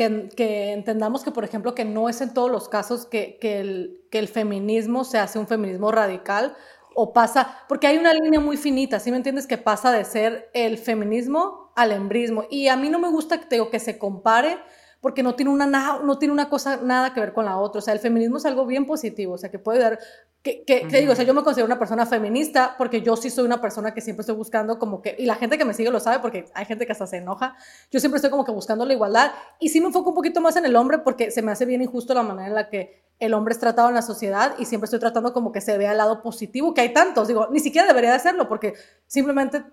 entendamos 0.73 1.23
que, 1.23 1.31
por 1.31 1.45
ejemplo, 1.45 1.73
que 1.77 1.85
no 1.85 2.09
es 2.09 2.21
en 2.21 2.35
todos 2.35 2.51
los 2.51 2.69
casos 2.69 3.07
que, 3.07 3.39
que, 3.41 3.61
el, 3.61 4.01
que 4.11 4.19
el 4.19 4.27
feminismo 4.27 5.05
se 5.05 5.19
hace 5.19 5.39
un 5.39 5.47
feminismo 5.47 5.93
radical 5.93 6.57
o 6.97 7.13
pasa, 7.13 7.59
porque 7.69 7.87
hay 7.87 7.97
una 7.97 8.13
línea 8.13 8.41
muy 8.41 8.57
finita, 8.57 8.99
¿sí 8.99 9.13
me 9.13 9.19
entiendes? 9.19 9.47
Que 9.47 9.57
pasa 9.57 9.93
de 9.93 10.05
ser 10.05 10.51
el 10.53 10.79
feminismo 10.79 11.71
al 11.77 11.93
embrismo. 11.93 12.47
Y 12.51 12.67
a 12.67 12.77
mí 12.77 12.91
no 12.91 12.99
me 12.99 13.09
gusta 13.09 13.41
que, 13.41 13.69
que 13.71 13.79
se 13.79 13.99
compare 13.99 14.59
porque 15.03 15.25
no 15.25 15.35
tiene 15.35 15.51
una, 15.51 15.67
no 15.67 16.17
tiene 16.17 16.33
una 16.33 16.49
cosa 16.49 16.79
nada 16.81 17.13
que 17.13 17.19
ver 17.19 17.33
con 17.33 17.45
la 17.45 17.57
otra. 17.57 17.81
O 17.81 17.83
sea, 17.83 17.93
el 17.93 17.99
feminismo 17.99 18.37
es 18.37 18.47
algo 18.47 18.65
bien 18.65 18.87
positivo, 18.87 19.35
o 19.35 19.39
sea, 19.39 19.51
que 19.51 19.59
puede 19.59 19.81
dar, 19.81 19.99
que, 20.43 20.63
que, 20.65 20.87
digo, 20.87 21.13
o 21.13 21.17
sea, 21.17 21.25
yo 21.25 21.35
me 21.35 21.43
considero 21.43 21.67
una 21.67 21.81
persona 21.81 22.07
feminista 22.07 22.77
porque 22.79 23.03
yo 23.03 23.17
sí 23.17 23.29
soy 23.29 23.45
una 23.45 23.61
persona 23.61 23.95
que 23.95 24.01
siempre 24.01 24.21
estoy 24.21 24.37
buscando 24.37 24.79
como 24.79 25.03
que, 25.03 25.17
y 25.19 25.27
la 25.27 25.35
gente 25.35 25.59
que 25.59 25.65
me 25.65 25.75
sigue 25.75 25.91
lo 25.91 25.99
sabe 25.99 26.21
porque 26.21 26.45
hay 26.55 26.67
gente 26.67 26.87
que 26.87 26.93
hasta 26.93 27.09
se 27.09 27.17
enoja, 27.17 27.57
yo 27.91 27.99
siempre 27.99 28.19
estoy 28.19 28.31
como 28.31 28.45
que 28.45 28.53
buscando 28.53 28.87
la 28.87 28.93
igualdad 28.93 29.33
y 29.59 29.71
sí 29.71 29.81
me 29.81 29.89
enfoco 29.89 30.11
un 30.11 30.15
poquito 30.15 30.41
más 30.41 30.55
en 30.55 30.67
el 30.67 30.77
hombre 30.77 30.99
porque 30.99 31.33
se 31.33 31.43
me 31.43 31.51
hace 31.51 31.67
bien 31.67 31.83
injusto 31.83 32.15
la 32.15 32.23
manera 32.23 32.47
en 32.47 32.55
la 32.55 32.71
que 32.71 33.03
el 33.19 33.35
hombre 33.35 33.55
es 33.55 33.59
tratado 33.59 33.89
en 33.89 33.97
la 33.97 34.03
sociedad 34.03 34.55
y 34.61 34.67
siempre 34.67 34.85
estoy 34.85 35.01
tratando 35.01 35.33
como 35.33 35.51
que 35.51 35.61
se 35.61 35.77
vea 35.79 35.91
el 35.91 35.99
lado 35.99 36.23
positivo, 36.23 36.75
que 36.75 36.81
hay 36.81 36.93
tantos, 36.93 37.27
digo, 37.27 37.49
ni 37.51 37.59
siquiera 37.59 37.89
debería 37.89 38.11
de 38.11 38.17
hacerlo 38.17 38.49
porque 38.49 38.75
simplemente 39.09 39.65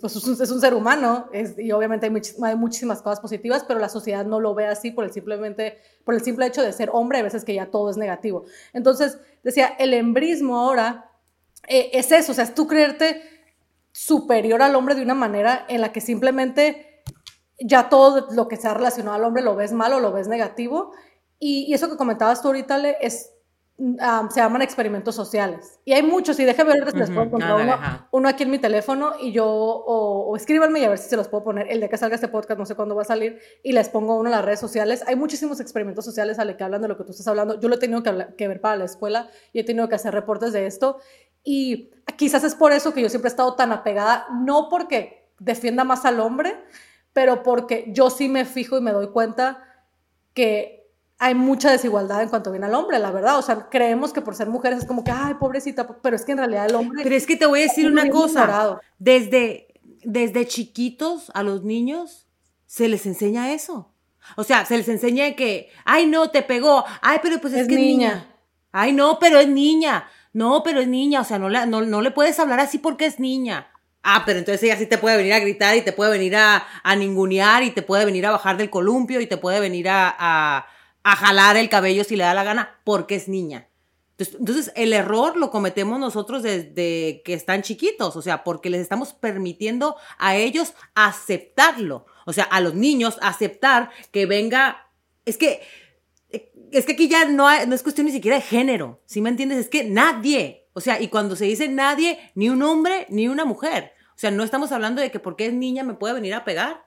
pues 0.00 0.16
es, 0.16 0.50
un, 0.50 0.60
ser 0.60 0.72
humano 0.72 1.28
y 1.58 1.70
obviamente 1.72 2.06
hay, 2.06 2.56
muchísimas 2.56 3.02
cosas 3.02 3.20
positivas, 3.20 3.64
pero 3.68 3.78
la 3.78 3.90
sociedad 3.90 4.24
no 4.24 4.40
lo 4.40 4.54
ve 4.54 4.66
así 4.66 4.90
por 4.90 5.04
el, 5.04 5.12
simplemente, 5.12 5.78
por 6.04 6.14
el 6.14 6.22
simple 6.22 6.46
hecho 6.46 6.62
de 6.62 6.72
ser 6.72 6.88
hombre, 6.92 7.18
a 7.18 7.22
veces 7.22 7.44
que 7.44 7.54
ya 7.54 7.70
todo 7.70 7.90
es 7.90 7.98
negativo. 7.98 8.44
Entonces, 8.72 9.18
decía, 9.44 9.68
el 9.78 9.92
embrismo 9.92 10.58
ahora 10.58 11.10
eh, 11.68 11.90
es 11.92 12.10
eso, 12.10 12.32
o 12.32 12.34
sea, 12.34 12.44
es 12.44 12.54
tú 12.54 12.66
creerte 12.66 13.22
superior 13.92 14.62
al 14.62 14.74
hombre 14.76 14.94
de 14.94 15.02
una 15.02 15.14
manera 15.14 15.66
en 15.68 15.82
la 15.82 15.92
que 15.92 16.00
simplemente 16.00 17.02
ya 17.58 17.90
todo 17.90 18.28
lo 18.30 18.48
que 18.48 18.56
se 18.56 18.66
ha 18.66 18.72
relacionado 18.72 19.16
al 19.16 19.24
hombre 19.24 19.42
lo 19.42 19.56
ves 19.56 19.72
malo, 19.72 20.00
lo 20.00 20.12
ves 20.12 20.26
negativo. 20.26 20.92
Y, 21.38 21.66
y 21.68 21.74
eso 21.74 21.90
que 21.90 21.98
comentabas 21.98 22.40
tú 22.40 22.48
ahorita, 22.48 22.78
Le, 22.78 22.96
es 23.02 23.32
se 24.30 24.40
llaman 24.40 24.60
experimentos 24.60 25.14
sociales. 25.14 25.80
Y 25.86 25.92
hay 25.94 26.02
muchos, 26.02 26.38
y 26.38 26.44
déjenme 26.44 26.74
ver 26.74 26.90
si 26.90 26.98
les 26.98 27.10
puedo 27.10 27.22
encontrar 27.22 28.06
uno, 28.10 28.28
aquí 28.28 28.42
en 28.42 28.50
mi 28.50 28.58
teléfono 28.58 29.14
y 29.18 29.32
yo, 29.32 29.46
o, 29.46 30.36
escríbanme 30.36 30.80
y 30.80 30.84
a 30.84 30.90
ver 30.90 30.98
si 30.98 31.08
se 31.08 31.16
los 31.16 31.28
puedo 31.28 31.44
poner. 31.44 31.66
El 31.70 31.80
de 31.80 31.88
que 31.88 31.96
salga 31.96 32.14
este 32.14 32.28
podcast, 32.28 32.58
no 32.58 32.66
sé 32.66 32.74
cuándo 32.74 32.94
va 32.94 33.02
a 33.02 33.06
salir, 33.06 33.40
y 33.62 33.72
les 33.72 33.88
pongo 33.88 34.16
uno 34.16 34.28
en 34.28 34.32
las 34.32 34.44
redes 34.44 34.60
sociales. 34.60 35.02
Hay 35.06 35.16
muchísimos 35.16 35.60
experimentos 35.60 36.04
sociales 36.04 36.38
a 36.38 36.44
los 36.44 36.56
que 36.56 36.64
hablan 36.64 36.82
de 36.82 36.88
lo 36.88 36.98
que 36.98 37.04
tú 37.04 37.12
estás 37.12 37.26
hablando. 37.28 37.58
Yo 37.58 37.68
lo 37.68 37.76
he 37.76 37.78
tenido 37.78 38.02
que, 38.02 38.26
que 38.36 38.48
ver 38.48 38.60
para 38.60 38.76
la 38.76 38.84
escuela 38.84 39.30
y 39.52 39.60
he 39.60 39.64
tenido 39.64 39.88
que 39.88 39.94
hacer 39.94 40.12
reportes 40.12 40.52
de 40.52 40.66
esto. 40.66 40.98
Y 41.42 41.90
quizás 42.16 42.44
es 42.44 42.54
por 42.54 42.72
eso 42.72 42.92
que 42.92 43.00
yo 43.00 43.08
siempre 43.08 43.28
he 43.28 43.32
estado 43.32 43.54
tan 43.54 43.72
apegada, 43.72 44.26
no 44.30 44.68
porque 44.68 45.30
defienda 45.38 45.84
más 45.84 46.04
al 46.04 46.20
hombre, 46.20 46.54
pero 47.14 47.42
porque 47.42 47.86
yo 47.88 48.10
sí 48.10 48.28
me 48.28 48.44
fijo 48.44 48.76
y 48.76 48.82
me 48.82 48.92
doy 48.92 49.08
cuenta 49.08 49.64
que 50.34 50.79
hay 51.22 51.34
mucha 51.34 51.70
desigualdad 51.70 52.22
en 52.22 52.30
cuanto 52.30 52.50
viene 52.50 52.64
al 52.64 52.74
hombre, 52.74 52.98
la 52.98 53.10
verdad. 53.10 53.38
O 53.38 53.42
sea, 53.42 53.68
creemos 53.68 54.14
que 54.14 54.22
por 54.22 54.34
ser 54.34 54.48
mujeres 54.48 54.78
es 54.78 54.84
como 54.86 55.04
que, 55.04 55.10
ay, 55.10 55.34
pobrecita, 55.34 55.86
pero 55.86 56.16
es 56.16 56.24
que 56.24 56.32
en 56.32 56.38
realidad 56.38 56.64
el 56.64 56.74
hombre... 56.74 57.02
Pero 57.02 57.14
es 57.14 57.26
que 57.26 57.36
te 57.36 57.44
voy 57.44 57.60
a 57.60 57.62
decir 57.64 57.86
una 57.86 58.08
cosa. 58.08 58.80
Desde, 58.98 59.68
desde 60.02 60.46
chiquitos 60.46 61.30
a 61.34 61.42
los 61.42 61.62
niños 61.62 62.26
se 62.64 62.88
les 62.88 63.04
enseña 63.04 63.52
eso. 63.52 63.92
O 64.36 64.44
sea, 64.44 64.64
se 64.64 64.78
les 64.78 64.88
enseña 64.88 65.36
que, 65.36 65.68
ay, 65.84 66.06
no, 66.06 66.30
te 66.30 66.40
pegó. 66.40 66.86
Ay, 67.02 67.18
pero 67.22 67.38
pues 67.38 67.52
es, 67.52 67.68
que 67.68 67.74
es 67.74 67.80
niña. 67.80 68.34
Ay, 68.72 68.94
no, 68.94 69.18
pero 69.18 69.38
es 69.38 69.48
niña. 69.48 70.08
No, 70.32 70.62
pero 70.62 70.80
es 70.80 70.88
niña. 70.88 71.20
O 71.20 71.24
sea, 71.24 71.38
no, 71.38 71.50
no, 71.50 71.82
no 71.82 72.00
le 72.00 72.12
puedes 72.12 72.38
hablar 72.40 72.60
así 72.60 72.78
porque 72.78 73.04
es 73.04 73.20
niña. 73.20 73.70
Ah, 74.02 74.22
pero 74.24 74.38
entonces 74.38 74.62
ella 74.62 74.78
sí 74.78 74.86
te 74.86 74.96
puede 74.96 75.18
venir 75.18 75.34
a 75.34 75.40
gritar 75.40 75.76
y 75.76 75.82
te 75.82 75.92
puede 75.92 76.12
venir 76.12 76.34
a, 76.36 76.66
a 76.82 76.96
ningunear 76.96 77.62
y 77.62 77.72
te 77.72 77.82
puede 77.82 78.06
venir 78.06 78.24
a 78.24 78.30
bajar 78.30 78.56
del 78.56 78.70
columpio 78.70 79.20
y 79.20 79.26
te 79.26 79.36
puede 79.36 79.60
venir 79.60 79.90
a, 79.90 80.16
a, 80.18 80.66
a 81.02 81.16
jalar 81.16 81.56
el 81.56 81.68
cabello 81.68 82.04
si 82.04 82.16
le 82.16 82.24
da 82.24 82.34
la 82.34 82.44
gana 82.44 82.80
porque 82.84 83.14
es 83.14 83.28
niña. 83.28 83.68
Entonces, 84.18 84.72
el 84.76 84.92
error 84.92 85.36
lo 85.36 85.50
cometemos 85.50 85.98
nosotros 85.98 86.42
desde 86.42 87.22
que 87.24 87.32
están 87.32 87.62
chiquitos, 87.62 88.16
o 88.16 88.22
sea, 88.22 88.44
porque 88.44 88.70
les 88.70 88.82
estamos 88.82 89.14
permitiendo 89.14 89.96
a 90.18 90.36
ellos 90.36 90.74
aceptarlo, 90.94 92.06
o 92.26 92.32
sea, 92.32 92.44
a 92.44 92.60
los 92.60 92.74
niños 92.74 93.18
aceptar 93.22 93.90
que 94.10 94.26
venga, 94.26 94.90
es 95.24 95.38
que, 95.38 95.62
es 96.28 96.84
que 96.84 96.92
aquí 96.92 97.08
ya 97.08 97.24
no, 97.24 97.48
no 97.66 97.74
es 97.74 97.82
cuestión 97.82 98.06
ni 98.06 98.12
siquiera 98.12 98.36
de 98.36 98.42
género, 98.42 99.00
¿sí 99.06 99.20
me 99.20 99.30
entiendes? 99.30 99.58
Es 99.58 99.68
que 99.68 99.84
nadie, 99.84 100.68
o 100.74 100.80
sea, 100.80 101.00
y 101.00 101.08
cuando 101.08 101.34
se 101.34 101.46
dice 101.46 101.68
nadie, 101.68 102.18
ni 102.34 102.50
un 102.50 102.62
hombre 102.62 103.06
ni 103.08 103.26
una 103.28 103.44
mujer, 103.44 103.92
o 104.14 104.18
sea, 104.20 104.30
no 104.30 104.44
estamos 104.44 104.70
hablando 104.70 105.00
de 105.00 105.10
que 105.10 105.18
porque 105.18 105.46
es 105.46 105.54
niña 105.54 105.82
me 105.82 105.94
puede 105.94 106.14
venir 106.14 106.34
a 106.34 106.44
pegar, 106.44 106.84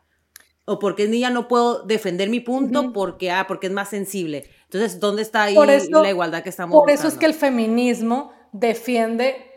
o 0.65 0.79
porque 0.79 1.03
es 1.03 1.09
niña 1.09 1.29
no 1.29 1.47
puedo 1.47 1.83
defender 1.83 2.29
mi 2.29 2.39
punto 2.39 2.93
porque, 2.93 3.31
ah, 3.31 3.45
porque 3.47 3.67
es 3.67 3.73
más 3.73 3.89
sensible. 3.89 4.49
Entonces, 4.65 4.99
¿dónde 4.99 5.21
está 5.21 5.43
ahí 5.43 5.55
la 5.55 6.09
igualdad 6.09 6.41
que 6.43 6.49
estamos 6.49 6.75
Por 6.79 6.89
eso 6.89 7.07
es 7.07 7.15
que 7.15 7.25
el 7.25 7.33
feminismo 7.33 8.31
defiende 8.51 9.49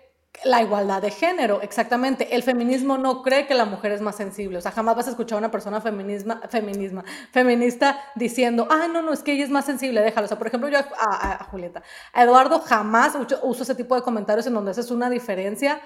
la 0.45 0.63
igualdad 0.63 1.01
de 1.01 1.11
género, 1.11 1.63
exactamente. 1.63 2.35
El 2.35 2.43
feminismo 2.43 2.99
no 2.99 3.23
cree 3.23 3.47
que 3.47 3.55
la 3.55 3.65
mujer 3.65 3.93
es 3.93 4.03
más 4.03 4.17
sensible. 4.17 4.59
O 4.59 4.61
sea, 4.61 4.71
jamás 4.71 4.97
vas 4.97 5.07
a 5.07 5.11
escuchar 5.11 5.37
a 5.37 5.39
una 5.39 5.51
persona 5.51 5.81
feminisma, 5.81 6.43
feminisma, 6.51 7.05
feminista 7.31 7.99
diciendo, 8.17 8.69
ah, 8.71 8.87
no, 8.93 9.01
no, 9.01 9.13
es 9.13 9.23
que 9.23 9.33
ella 9.33 9.45
es 9.45 9.51
más 9.51 9.65
sensible, 9.65 10.01
déjalo. 10.03 10.27
O 10.27 10.29
sea, 10.29 10.39
por 10.39 10.47
ejemplo, 10.49 10.69
yo 10.69 10.79
a, 10.79 11.45
Julieta, 11.51 11.83
a 12.13 12.25
Eduardo 12.25 12.61
jamás 12.61 13.17
uso, 13.43 13.63
ese 13.63 13.75
tipo 13.75 13.95
de 13.95 14.03
comentarios 14.03 14.47
en 14.47 14.55
donde 14.55 14.73
haces 14.73 14.91
una 14.91 15.09
diferencia 15.09 15.81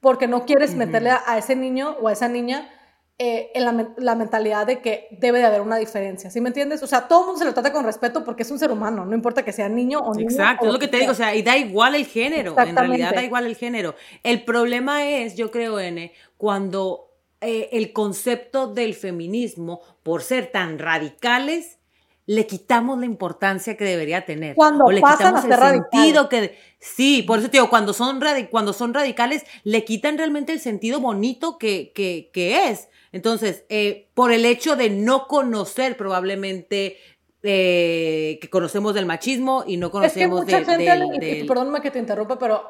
porque 0.00 0.26
no 0.26 0.44
quieres 0.44 0.74
meterle 0.74 1.10
a 1.10 1.38
ese 1.38 1.56
niño 1.56 1.96
o 2.00 2.08
a 2.08 2.12
esa 2.12 2.28
niña 2.28 2.68
eh, 3.16 3.52
en 3.54 3.64
la, 3.98 4.14
mentalidad 4.16 4.66
de 4.66 4.80
que 4.80 5.06
debe 5.12 5.38
de 5.38 5.44
haber 5.44 5.60
una 5.60 5.76
diferencia, 5.76 6.30
¿sí 6.30 6.40
me 6.40 6.48
entiendes? 6.48 6.82
O 6.82 6.88
sea, 6.88 7.06
todo 7.06 7.20
el 7.20 7.26
mundo 7.26 7.38
se 7.38 7.44
lo 7.44 7.54
trata 7.54 7.72
con 7.72 7.84
respeto 7.84 8.24
porque 8.24 8.42
es 8.42 8.50
un 8.50 8.58
ser 8.58 8.72
humano, 8.72 9.04
no 9.04 9.14
importa 9.14 9.44
que 9.44 9.52
sea 9.52 9.68
niño 9.68 10.00
o 10.00 10.14
niña. 10.14 10.30
Exacto, 10.30 10.66
es 10.66 10.72
lo 10.72 10.80
que 10.80 10.88
te 10.88 10.98
digo, 10.98 11.12
o 11.12 11.14
sea, 11.14 11.32
y 11.32 11.42
da 11.42 11.56
igual 11.56 11.94
el 11.94 12.06
género, 12.06 12.56
en 12.58 12.74
realidad 12.74 13.14
da 13.14 13.22
igual 13.22 13.46
el 13.46 13.54
género. 13.54 13.94
El 14.24 14.44
problema 14.44 15.06
es, 15.06 15.36
yo 15.36 15.52
creo, 15.52 15.78
N, 15.78 16.12
cuando 16.36 17.12
eh, 17.40 17.68
el 17.70 17.92
concepto 17.92 18.66
del 18.66 18.94
feminismo, 18.94 19.80
por 20.02 20.22
ser 20.22 20.50
tan 20.50 20.80
radicales, 20.80 21.78
le 22.26 22.48
quitamos 22.48 22.98
la 22.98 23.06
importancia 23.06 23.76
que 23.76 23.84
debería 23.84 24.24
tener. 24.24 24.56
Cuando 24.56 24.86
o 24.86 24.90
le 24.90 25.00
pasan 25.00 25.40
quitamos 25.40 25.44
el 25.44 25.82
sentido 25.92 26.28
que 26.28 26.58
sí, 26.80 27.22
por 27.22 27.38
eso 27.38 27.48
te 27.48 27.58
digo, 27.58 27.70
cuando 27.70 27.92
son 27.92 28.20
cuando 28.50 28.72
son 28.72 28.92
radicales 28.92 29.44
le 29.62 29.84
quitan 29.84 30.18
realmente 30.18 30.52
el 30.52 30.58
sentido 30.58 31.00
bonito 31.00 31.58
que, 31.58 31.92
que, 31.94 32.30
que 32.32 32.70
es. 32.70 32.88
Entonces, 33.14 33.64
eh, 33.68 34.10
por 34.14 34.32
el 34.32 34.44
hecho 34.44 34.74
de 34.74 34.90
no 34.90 35.28
conocer 35.28 35.96
probablemente 35.96 36.96
eh, 37.44 38.40
que 38.42 38.50
conocemos 38.50 38.92
del 38.92 39.06
machismo 39.06 39.62
y 39.64 39.76
no 39.76 39.92
conocemos 39.92 40.40
es 40.40 40.46
que 40.46 40.56
mucha 40.58 40.78
gente, 40.78 41.44
Perdóname 41.46 41.80
que 41.80 41.92
te 41.92 42.00
interrumpa, 42.00 42.40
pero 42.40 42.64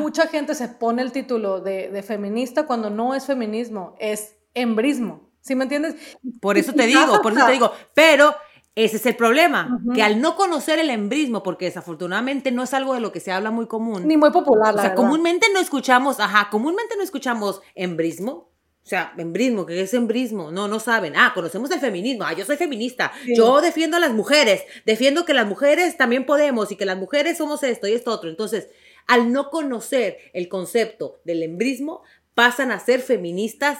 mucha 0.00 0.26
gente 0.26 0.54
se 0.54 0.68
pone 0.68 1.00
el 1.00 1.12
título 1.12 1.60
de, 1.60 2.04
feminista 2.06 2.66
cuando 2.66 2.90
no 2.90 3.14
es 3.14 3.24
feminismo, 3.24 3.96
es 3.98 4.36
embrismo. 4.52 5.30
¿Sí 5.40 5.54
me 5.54 5.64
entiendes? 5.64 5.94
Por 6.42 6.58
eso 6.58 6.74
te 6.74 6.84
digo, 6.86 7.22
por 7.22 7.32
eso 7.32 7.46
te 7.46 7.52
digo. 7.52 7.72
Pero 7.94 8.34
ese 8.74 8.98
es 8.98 9.06
el 9.06 9.16
problema, 9.16 9.80
que 9.94 10.02
al 10.02 10.20
no 10.20 10.36
conocer 10.36 10.78
el 10.78 10.90
embrismo, 10.90 11.42
porque 11.42 11.64
desafortunadamente 11.64 12.52
no 12.52 12.62
es 12.64 12.74
algo 12.74 12.92
de 12.92 13.00
lo 13.00 13.12
que 13.12 13.20
se 13.20 13.32
habla 13.32 13.50
muy 13.50 13.66
común. 13.66 14.06
Ni 14.06 14.18
muy 14.18 14.30
popular, 14.30 14.74
la 14.74 14.82
O 14.82 14.84
sea, 14.84 14.94
comúnmente 14.94 15.46
no 15.54 15.58
escuchamos, 15.58 16.20
ajá, 16.20 16.50
comúnmente 16.50 16.96
no 16.98 17.02
escuchamos 17.02 17.62
embrismo. 17.74 18.50
O 18.82 18.88
sea, 18.90 19.12
embrismo, 19.18 19.66
¿qué 19.66 19.80
es 19.80 19.94
embrismo? 19.94 20.50
No, 20.50 20.66
no 20.66 20.80
saben. 20.80 21.12
Ah, 21.16 21.32
conocemos 21.34 21.70
el 21.70 21.80
feminismo. 21.80 22.24
Ah, 22.24 22.32
yo 22.32 22.44
soy 22.44 22.56
feminista. 22.56 23.12
Yo 23.36 23.60
defiendo 23.60 23.98
a 23.98 24.00
las 24.00 24.12
mujeres. 24.12 24.62
Defiendo 24.86 25.24
que 25.24 25.34
las 25.34 25.46
mujeres 25.46 25.96
también 25.96 26.24
podemos 26.26 26.72
y 26.72 26.76
que 26.76 26.86
las 26.86 26.96
mujeres 26.96 27.38
somos 27.38 27.62
esto 27.62 27.86
y 27.86 27.92
esto 27.92 28.10
otro. 28.10 28.30
Entonces, 28.30 28.68
al 29.06 29.32
no 29.32 29.50
conocer 29.50 30.18
el 30.32 30.48
concepto 30.48 31.20
del 31.24 31.42
embrismo, 31.42 32.02
pasan 32.34 32.72
a 32.72 32.80
ser 32.80 33.00
feministas 33.00 33.78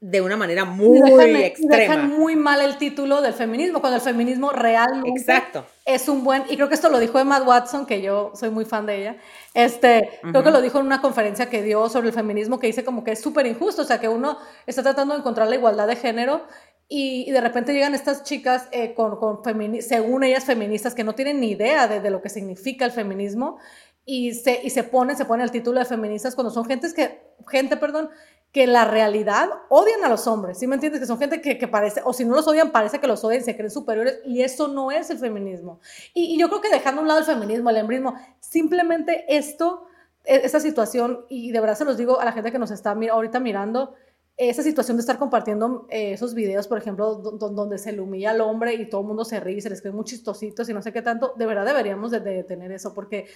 de 0.00 0.20
una 0.20 0.36
manera 0.36 0.64
muy 0.64 0.98
extrema. 1.42 1.76
dejan 1.76 2.16
muy 2.16 2.36
mal 2.36 2.60
el 2.60 2.78
título 2.78 3.20
del 3.20 3.34
feminismo, 3.34 3.80
cuando 3.80 3.96
el 3.96 4.02
feminismo 4.02 4.50
realmente 4.50 5.20
Exacto. 5.20 5.66
Es 5.88 6.06
un 6.06 6.22
buen, 6.22 6.44
y 6.50 6.56
creo 6.56 6.68
que 6.68 6.74
esto 6.74 6.90
lo 6.90 6.98
dijo 6.98 7.18
Emma 7.18 7.40
Watson, 7.40 7.86
que 7.86 8.02
yo 8.02 8.30
soy 8.34 8.50
muy 8.50 8.66
fan 8.66 8.84
de 8.84 9.00
ella, 9.00 9.16
este, 9.54 10.20
creo 10.20 10.44
que 10.44 10.50
lo 10.50 10.60
dijo 10.60 10.78
en 10.78 10.84
una 10.84 11.00
conferencia 11.00 11.48
que 11.48 11.62
dio 11.62 11.88
sobre 11.88 12.08
el 12.08 12.12
feminismo, 12.12 12.58
que 12.60 12.66
dice 12.66 12.84
como 12.84 13.02
que 13.02 13.12
es 13.12 13.22
súper 13.22 13.46
injusto, 13.46 13.80
o 13.80 13.84
sea, 13.86 13.98
que 13.98 14.06
uno 14.06 14.36
está 14.66 14.82
tratando 14.82 15.14
de 15.14 15.20
encontrar 15.20 15.48
la 15.48 15.54
igualdad 15.54 15.86
de 15.86 15.96
género 15.96 16.42
y, 16.88 17.30
de 17.30 17.40
repente 17.40 17.72
llegan 17.72 17.94
estas 17.94 18.22
chicas 18.22 18.68
eh, 18.70 18.92
con, 18.92 19.16
con 19.16 19.40
según 19.80 20.24
ellas 20.24 20.44
feministas, 20.44 20.94
que 20.94 21.04
no 21.04 21.14
tienen 21.14 21.40
ni 21.40 21.52
idea 21.52 21.88
de, 21.88 22.00
de 22.00 22.10
lo 22.10 22.20
que 22.20 22.28
significa 22.28 22.84
el 22.84 22.92
feminismo, 22.92 23.56
y 24.04 24.34
se, 24.34 24.60
y 24.62 24.68
se 24.68 24.84
ponen, 24.84 25.16
se 25.16 25.24
pone 25.24 25.42
el 25.42 25.50
título 25.50 25.80
de 25.80 25.86
feministas 25.86 26.34
cuando 26.34 26.50
son 26.50 26.66
gentes 26.66 26.92
que, 26.92 27.20
gente, 27.46 27.78
perdón, 27.78 28.10
que 28.52 28.64
en 28.64 28.72
la 28.72 28.84
realidad 28.84 29.50
odian 29.68 30.04
a 30.04 30.08
los 30.08 30.26
hombres, 30.26 30.58
¿sí 30.58 30.66
me 30.66 30.74
entiendes? 30.74 31.00
Que 31.00 31.06
son 31.06 31.18
gente 31.18 31.40
que, 31.40 31.68
parece, 31.68 32.00
o 32.04 32.12
si 32.12 32.24
no 32.24 32.34
los 32.34 32.48
odian, 32.48 32.70
parece 32.70 32.98
que 32.98 33.06
los 33.06 33.22
odian, 33.22 33.42
se 33.42 33.54
creen 33.54 33.70
superiores, 33.70 34.20
y 34.24 34.42
eso 34.42 34.68
no 34.68 34.90
es 34.90 35.10
el 35.10 35.18
feminismo. 35.18 35.80
Y, 36.14 36.38
yo 36.38 36.48
creo 36.48 36.60
que 36.60 36.70
dejando 36.70 37.00
a 37.00 37.02
un 37.02 37.08
lado 37.08 37.20
el 37.20 37.26
feminismo, 37.26 37.68
el 37.70 37.76
embrismo, 37.76 38.14
simplemente 38.40 39.24
esto, 39.28 39.86
e, 40.24 40.36
esta 40.44 40.60
situación, 40.60 41.26
y 41.28 41.52
de 41.52 41.60
verdad 41.60 41.76
se 41.76 41.84
los 41.84 41.98
digo 41.98 42.20
a 42.20 42.24
la 42.24 42.32
gente 42.32 42.50
que 42.50 42.58
nos 42.58 42.70
está 42.70 42.92
ahorita 42.92 43.38
mirando, 43.38 43.94
esa 44.38 44.62
situación 44.62 44.96
de 44.96 45.00
estar 45.00 45.18
compartiendo 45.18 45.86
eh, 45.90 46.12
esos 46.12 46.32
videos, 46.32 46.68
por 46.68 46.78
ejemplo, 46.78 47.16
donde 47.16 47.76
se 47.76 47.90
le 47.90 48.00
humilla 48.00 48.30
al 48.30 48.40
hombre 48.40 48.74
y 48.74 48.88
todo 48.88 49.00
el 49.00 49.08
mundo 49.08 49.24
se 49.24 49.40
ríe 49.40 49.60
se 49.60 49.68
les 49.68 49.80
cree 49.80 49.92
muy 49.92 50.04
chistositos 50.04 50.68
y 50.68 50.72
no 50.72 50.80
sé 50.80 50.92
qué 50.92 51.02
tanto, 51.02 51.34
de 51.36 51.44
verdad 51.44 51.66
deberíamos 51.66 52.12
de, 52.12 52.20
de 52.20 52.34
detener 52.34 52.70
eso, 52.70 52.94
porque 52.94 53.26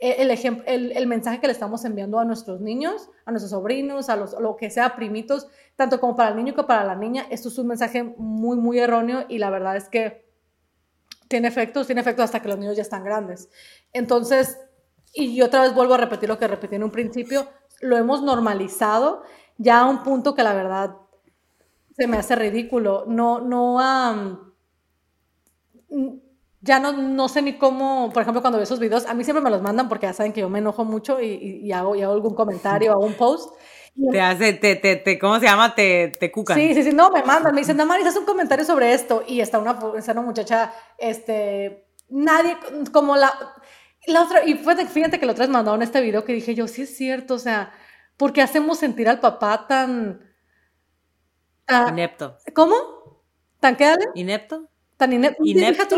el, 0.00 0.30
el, 0.30 0.92
el, 0.96 1.06
mensaje 1.06 1.40
que 1.40 1.46
le 1.46 1.52
estamos 1.52 1.84
enviando 1.84 2.18
a 2.18 2.24
nuestros 2.24 2.60
niños, 2.60 3.10
a 3.26 3.30
nuestros 3.30 3.50
sobrinos, 3.50 4.08
a 4.08 4.16
los, 4.16 4.32
lo 4.40 4.56
que 4.56 4.70
sea, 4.70 4.96
primitos, 4.96 5.48
tanto 5.76 6.00
como 6.00 6.16
para 6.16 6.30
el 6.30 6.36
niño 6.36 6.54
como 6.54 6.68
para 6.68 6.84
la 6.84 6.96
niña, 6.96 7.26
esto 7.30 7.48
es 7.48 7.58
un 7.58 7.66
mensaje 7.66 8.02
muy, 8.02 8.56
muy 8.56 8.78
erróneo 8.78 9.26
y 9.28 9.38
la 9.38 9.50
verdad 9.50 9.76
es 9.76 9.88
que 9.88 10.26
tiene 11.28 11.48
efectos, 11.48 11.86
tiene 11.86 12.00
efectos 12.00 12.24
hasta 12.24 12.40
que 12.40 12.48
los 12.48 12.58
niños 12.58 12.76
ya 12.76 12.82
están 12.82 13.04
grandes. 13.04 13.50
Entonces, 13.92 14.58
y 15.14 15.36
yo 15.36 15.46
otra 15.46 15.62
vez 15.62 15.74
vuelvo 15.74 15.94
a 15.94 15.98
repetir 15.98 16.28
lo 16.28 16.38
que 16.38 16.48
repetí 16.48 16.76
en 16.76 16.84
un 16.84 16.90
principio, 16.90 17.48
lo 17.80 17.96
hemos 17.96 18.22
normalizado 18.22 19.22
ya 19.58 19.80
a 19.80 19.86
un 19.86 20.02
punto 20.02 20.34
que 20.34 20.42
la 20.42 20.54
verdad 20.54 20.96
se 21.92 22.06
me 22.06 22.16
hace 22.16 22.34
ridículo. 22.36 23.04
No, 23.06 23.40
no, 23.40 24.54
ya 26.60 26.78
no, 26.78 26.92
no 26.92 27.28
sé 27.28 27.42
ni 27.42 27.54
cómo, 27.54 28.10
por 28.12 28.22
ejemplo, 28.22 28.42
cuando 28.42 28.58
veo 28.58 28.64
esos 28.64 28.78
videos, 28.78 29.06
a 29.06 29.14
mí 29.14 29.24
siempre 29.24 29.42
me 29.42 29.50
los 29.50 29.62
mandan 29.62 29.88
porque 29.88 30.06
ya 30.06 30.12
saben 30.12 30.32
que 30.32 30.40
yo 30.40 30.50
me 30.50 30.58
enojo 30.58 30.84
mucho 30.84 31.20
y, 31.20 31.60
y, 31.64 31.72
hago, 31.72 31.96
y 31.96 32.02
hago, 32.02 32.12
algún 32.12 32.34
comentario, 32.34 32.92
hago 32.92 33.04
un 33.04 33.14
post. 33.14 33.54
Te 34.10 34.20
hace, 34.20 34.52
te, 34.52 34.76
te, 34.76 34.96
te, 34.96 35.18
¿cómo 35.18 35.38
se 35.40 35.46
llama? 35.46 35.74
Te, 35.74 36.12
te 36.18 36.30
cucan. 36.30 36.56
Sí, 36.56 36.74
sí, 36.74 36.82
sí, 36.82 36.92
no, 36.92 37.10
me 37.10 37.22
mandan, 37.22 37.54
me 37.54 37.60
dicen, 37.60 37.76
Damaris, 37.76 38.06
haz 38.06 38.16
un 38.16 38.24
comentario 38.24 38.64
sobre 38.64 38.92
esto. 38.92 39.24
Y 39.26 39.40
está 39.40 39.58
una, 39.58 39.78
está 39.96 40.12
una 40.12 40.22
muchacha, 40.22 40.72
este, 40.98 41.86
nadie, 42.08 42.56
como 42.92 43.16
la, 43.16 43.32
la 44.06 44.22
otra, 44.22 44.44
y 44.44 44.54
fíjate 44.54 45.18
que 45.18 45.26
la 45.26 45.32
otra 45.32 45.44
vez 45.44 45.52
mandaron 45.52 45.82
este 45.82 46.00
video 46.00 46.24
que 46.24 46.32
dije 46.32 46.54
yo, 46.54 46.68
sí 46.68 46.82
es 46.82 46.96
cierto, 46.96 47.34
o 47.34 47.38
sea, 47.38 47.72
¿por 48.16 48.32
qué 48.32 48.42
hacemos 48.42 48.78
sentir 48.78 49.08
al 49.08 49.20
papá 49.20 49.66
tan... 49.66 50.20
inepto. 51.88 52.36
¿Cómo? 52.54 52.74
¿Tan 53.60 53.76
qué, 53.76 53.94
Inepto. 54.14 54.68
Tan 54.96 55.12
inepto. 55.12 55.42
Inepto 55.44 55.96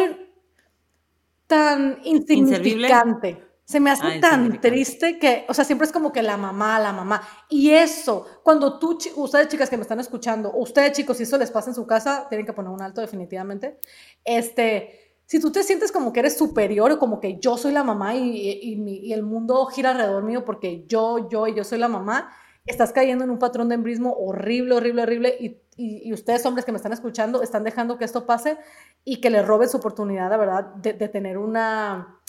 tan 1.52 1.98
insignificante. 2.04 3.44
Se 3.64 3.78
me 3.78 3.90
hace 3.90 4.06
ah, 4.06 4.20
tan 4.20 4.58
triste 4.60 5.18
que, 5.18 5.44
o 5.48 5.54
sea, 5.54 5.64
siempre 5.64 5.86
es 5.86 5.92
como 5.92 6.12
que 6.12 6.22
la 6.22 6.38
mamá, 6.38 6.78
la 6.78 6.92
mamá. 6.92 7.22
Y 7.48 7.70
eso, 7.70 8.26
cuando 8.42 8.78
tú, 8.78 8.98
ustedes 9.16 9.48
chicas 9.48 9.68
que 9.68 9.76
me 9.76 9.82
están 9.82 10.00
escuchando, 10.00 10.52
ustedes 10.54 10.92
chicos, 10.92 11.18
si 11.18 11.24
eso 11.24 11.36
les 11.36 11.50
pasa 11.50 11.70
en 11.70 11.74
su 11.74 11.86
casa, 11.86 12.26
tienen 12.28 12.46
que 12.46 12.54
poner 12.54 12.70
un 12.70 12.80
alto 12.80 13.02
definitivamente. 13.02 13.78
Este, 14.24 15.20
si 15.26 15.40
tú 15.40 15.52
te 15.52 15.62
sientes 15.62 15.92
como 15.92 16.12
que 16.12 16.20
eres 16.20 16.38
superior 16.38 16.90
o 16.92 16.98
como 16.98 17.20
que 17.20 17.38
yo 17.38 17.58
soy 17.58 17.72
la 17.72 17.84
mamá 17.84 18.14
y, 18.14 18.30
y, 18.62 19.12
el 19.12 19.22
mundo 19.22 19.66
gira 19.66 19.90
alrededor 19.90 20.24
mío 20.24 20.44
porque 20.44 20.86
yo, 20.86 21.28
yo 21.28 21.46
y 21.46 21.54
yo 21.54 21.64
soy 21.64 21.78
la 21.78 21.88
mamá, 21.88 22.34
estás 22.66 22.92
cayendo 22.92 23.24
en 23.24 23.30
un 23.30 23.38
patrón 23.38 23.68
de 23.68 23.74
embrismo 23.74 24.14
horrible, 24.14 24.74
horrible, 24.74 25.02
horrible, 25.02 25.36
y, 25.40 25.60
y, 25.76 26.12
ustedes, 26.12 26.44
hombres 26.46 26.64
que 26.64 26.72
me 26.72 26.76
están 26.76 26.92
escuchando, 26.92 27.42
están 27.42 27.64
dejando 27.64 27.98
que 27.98 28.04
esto 28.04 28.26
pase 28.26 28.58
y 29.04 29.20
que 29.20 29.30
les 29.30 29.46
roben 29.46 29.68
su 29.68 29.78
oportunidad, 29.78 30.30
la 30.30 30.36
verdad, 30.36 30.64
de, 30.76 30.92
de 30.92 31.08
tener 31.08 31.38
una, 31.38 32.20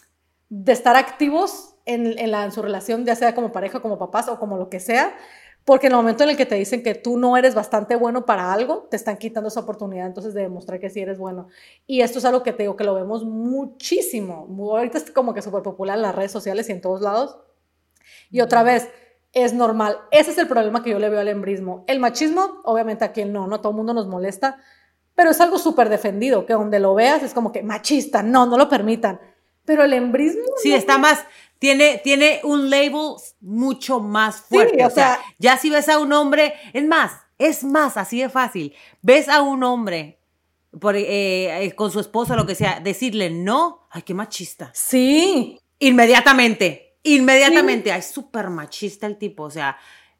de 0.49 0.71
estar 0.71 0.95
activos 0.95 1.75
en, 1.85 2.17
en, 2.17 2.31
la, 2.31 2.45
en 2.45 2.51
su 2.51 2.61
relación, 2.61 3.05
ya 3.05 3.15
sea 3.15 3.35
como 3.35 3.51
pareja, 3.51 3.81
como 3.81 3.99
papás 3.99 4.27
o 4.27 4.39
como 4.39 4.57
lo 4.57 4.69
que 4.69 4.79
sea, 4.79 5.15
porque 5.65 5.87
en 5.87 5.93
el 5.93 5.97
momento 5.97 6.23
en 6.23 6.31
el 6.31 6.37
que 6.37 6.45
te 6.45 6.55
dicen 6.55 6.83
que 6.83 6.93
tú 6.93 7.17
no 7.17 7.37
eres 7.37 7.55
bastante 7.55 7.95
bueno 7.95 8.25
para 8.25 8.51
algo, 8.51 8.87
te 8.89 8.97
están 8.97 9.17
quitando 9.17 9.47
esa 9.47 9.61
oportunidad 9.61 10.07
entonces 10.07 10.33
de 10.33 10.41
demostrar 10.41 10.79
que 10.79 10.89
sí 10.89 10.99
eres 10.99 11.17
bueno. 11.17 11.47
Y 11.87 12.01
esto 12.01 12.19
es 12.19 12.25
algo 12.25 12.43
que 12.43 12.51
te 12.51 12.63
digo 12.63 12.75
que 12.75 12.83
lo 12.83 12.93
vemos 12.95 13.23
muchísimo. 13.23 14.45
Ahorita 14.59 14.97
es 14.97 15.09
como 15.11 15.33
que 15.33 15.41
súper 15.41 15.63
popular 15.63 15.97
en 15.97 16.01
las 16.01 16.15
redes 16.15 16.31
sociales 16.31 16.67
y 16.67 16.73
en 16.73 16.81
todos 16.81 17.01
lados. 17.01 17.37
Y 18.29 18.41
otra 18.41 18.63
vez, 18.63 18.89
es 19.33 19.53
normal. 19.53 19.97
Ese 20.11 20.31
es 20.31 20.37
el 20.37 20.47
problema 20.47 20.83
que 20.83 20.91
yo 20.91 20.99
le 20.99 21.09
veo 21.09 21.19
al 21.19 21.27
embrismo. 21.27 21.83
El 21.87 21.99
machismo, 21.99 22.61
obviamente 22.63 23.03
a 23.03 23.11
quien 23.11 23.33
no, 23.33 23.47
no 23.47 23.59
todo 23.59 23.71
el 23.71 23.77
mundo 23.77 23.93
nos 23.93 24.07
molesta, 24.07 24.57
pero 25.15 25.31
es 25.31 25.41
algo 25.41 25.59
súper 25.59 25.89
defendido, 25.89 26.45
que 26.45 26.53
donde 26.53 26.79
lo 26.79 26.95
veas 26.95 27.23
es 27.23 27.33
como 27.33 27.51
que 27.51 27.63
machista, 27.63 28.23
no, 28.23 28.45
no 28.45 28.57
lo 28.57 28.69
permitan. 28.69 29.19
Pero 29.65 29.83
el 29.83 29.93
embrismo... 29.93 30.43
Sí, 30.57 30.73
está 30.73 30.97
más, 30.97 31.25
tiene, 31.59 31.99
tiene 32.03 32.41
un 32.43 32.69
label 32.69 33.15
mucho 33.41 33.99
más 33.99 34.41
fuerte. 34.41 34.85
o, 34.85 34.89
sea, 34.89 35.19
ya 35.39 35.57
si 35.57 35.69
ves 35.69 35.89
a 35.89 35.99
un 35.99 36.11
hombre, 36.13 36.53
es 36.73 36.85
más, 36.85 37.13
es 37.37 37.63
más, 37.63 37.97
así 37.97 38.21
de 38.21 38.29
fácil. 38.29 38.73
Ves 39.01 39.29
a 39.29 39.41
un 39.41 39.63
hombre 39.63 40.19
por, 40.79 40.95
eh, 40.95 41.65
eh, 41.65 41.75
con 41.75 41.91
su 41.91 41.99
esposa, 41.99 42.35
lo 42.35 42.45
que 42.45 42.55
sea, 42.55 42.79
decirle 42.79 43.29
no, 43.29 43.87
ay, 43.91 44.01
qué 44.01 44.13
machista. 44.13 44.71
Sí. 44.73 45.59
Inmediatamente, 45.79 46.92
inmediatamente, 47.03 47.91
ay, 47.91 48.01
súper 48.01 48.49
machista 48.49 49.07
el 49.07 49.17
tipo, 49.17 49.43
o 49.43 49.51
sea, 49.51 49.77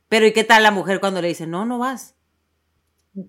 pero 0.10 0.28
¿y 0.28 0.34
qué 0.34 0.44
tal 0.44 0.64
la 0.64 0.72
mujer 0.72 1.00
cuando 1.00 1.22
le 1.22 1.30
dice, 1.30 1.48
no, 1.48 1.66
no 1.66 1.80
vas? 1.80 2.16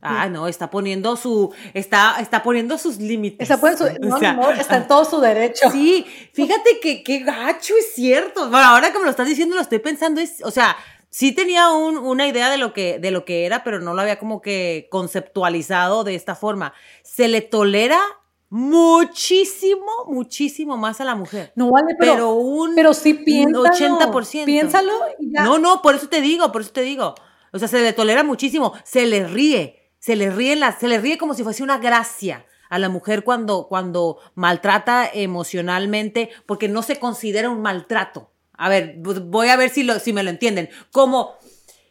Ah, 0.00 0.28
no, 0.30 0.48
está 0.48 0.70
poniendo 0.70 1.14
su, 1.16 1.52
está, 1.74 2.16
está 2.18 2.42
poniendo 2.42 2.78
sus 2.78 2.98
límites. 2.98 3.50
Está, 3.50 3.56
no, 4.00 4.18
no, 4.18 4.50
está 4.50 4.78
en 4.78 4.88
todo 4.88 5.04
su 5.04 5.20
derecho. 5.20 5.70
Sí, 5.70 6.06
fíjate 6.32 6.80
que 6.80 7.02
qué 7.02 7.18
gacho 7.18 7.74
es 7.78 7.94
cierto. 7.94 8.48
Bueno, 8.48 8.66
ahora 8.66 8.92
que 8.92 8.98
me 8.98 9.04
lo 9.04 9.10
estás 9.10 9.28
diciendo, 9.28 9.54
lo 9.54 9.60
estoy 9.60 9.80
pensando, 9.80 10.22
es, 10.22 10.42
o 10.42 10.50
sea, 10.50 10.76
sí 11.10 11.32
tenía 11.32 11.70
un, 11.70 11.98
una 11.98 12.26
idea 12.26 12.50
de 12.50 12.56
lo, 12.56 12.72
que, 12.72 12.98
de 12.98 13.10
lo 13.10 13.26
que 13.26 13.44
era, 13.44 13.62
pero 13.62 13.80
no 13.80 13.92
lo 13.92 14.00
había 14.00 14.18
como 14.18 14.40
que 14.40 14.88
conceptualizado 14.90 16.02
de 16.02 16.14
esta 16.14 16.34
forma. 16.34 16.72
Se 17.02 17.28
le 17.28 17.42
tolera 17.42 18.00
muchísimo, 18.48 20.06
muchísimo 20.06 20.76
más 20.76 21.00
a 21.00 21.04
la 21.04 21.14
mujer. 21.14 21.52
No 21.56 21.70
vale, 21.70 21.94
pero, 21.98 22.12
pero 22.14 22.34
un 22.34 22.74
pero 22.74 22.94
sí 22.94 23.14
piénsalo, 23.14 23.64
80%. 23.64 24.44
Piénsalo 24.44 24.92
y 25.18 25.32
ya. 25.32 25.44
No, 25.44 25.58
no, 25.58 25.82
por 25.82 25.94
eso 25.94 26.08
te 26.08 26.20
digo, 26.20 26.52
por 26.52 26.62
eso 26.62 26.72
te 26.72 26.82
digo. 26.82 27.14
O 27.52 27.58
sea, 27.58 27.68
se 27.68 27.80
le 27.80 27.92
tolera 27.92 28.24
muchísimo, 28.24 28.72
se 28.84 29.06
le 29.06 29.26
ríe, 29.26 29.92
se 29.98 30.16
le 30.16 30.30
ríe, 30.30 30.56
la, 30.56 30.78
se 30.78 30.88
le 30.88 30.98
ríe 30.98 31.18
como 31.18 31.34
si 31.34 31.44
fuese 31.44 31.62
una 31.62 31.78
gracia 31.78 32.46
a 32.68 32.78
la 32.78 32.88
mujer 32.88 33.22
cuando, 33.22 33.68
cuando 33.68 34.18
maltrata 34.34 35.08
emocionalmente, 35.12 36.30
porque 36.46 36.68
no 36.68 36.82
se 36.82 36.98
considera 36.98 37.50
un 37.50 37.62
maltrato. 37.62 38.32
A 38.56 38.68
ver, 38.68 38.96
voy 38.98 39.48
a 39.48 39.56
ver 39.56 39.70
si, 39.70 39.82
lo, 39.84 39.98
si 40.00 40.12
me 40.12 40.22
lo 40.22 40.30
entienden. 40.30 40.68
Como, 40.90 41.34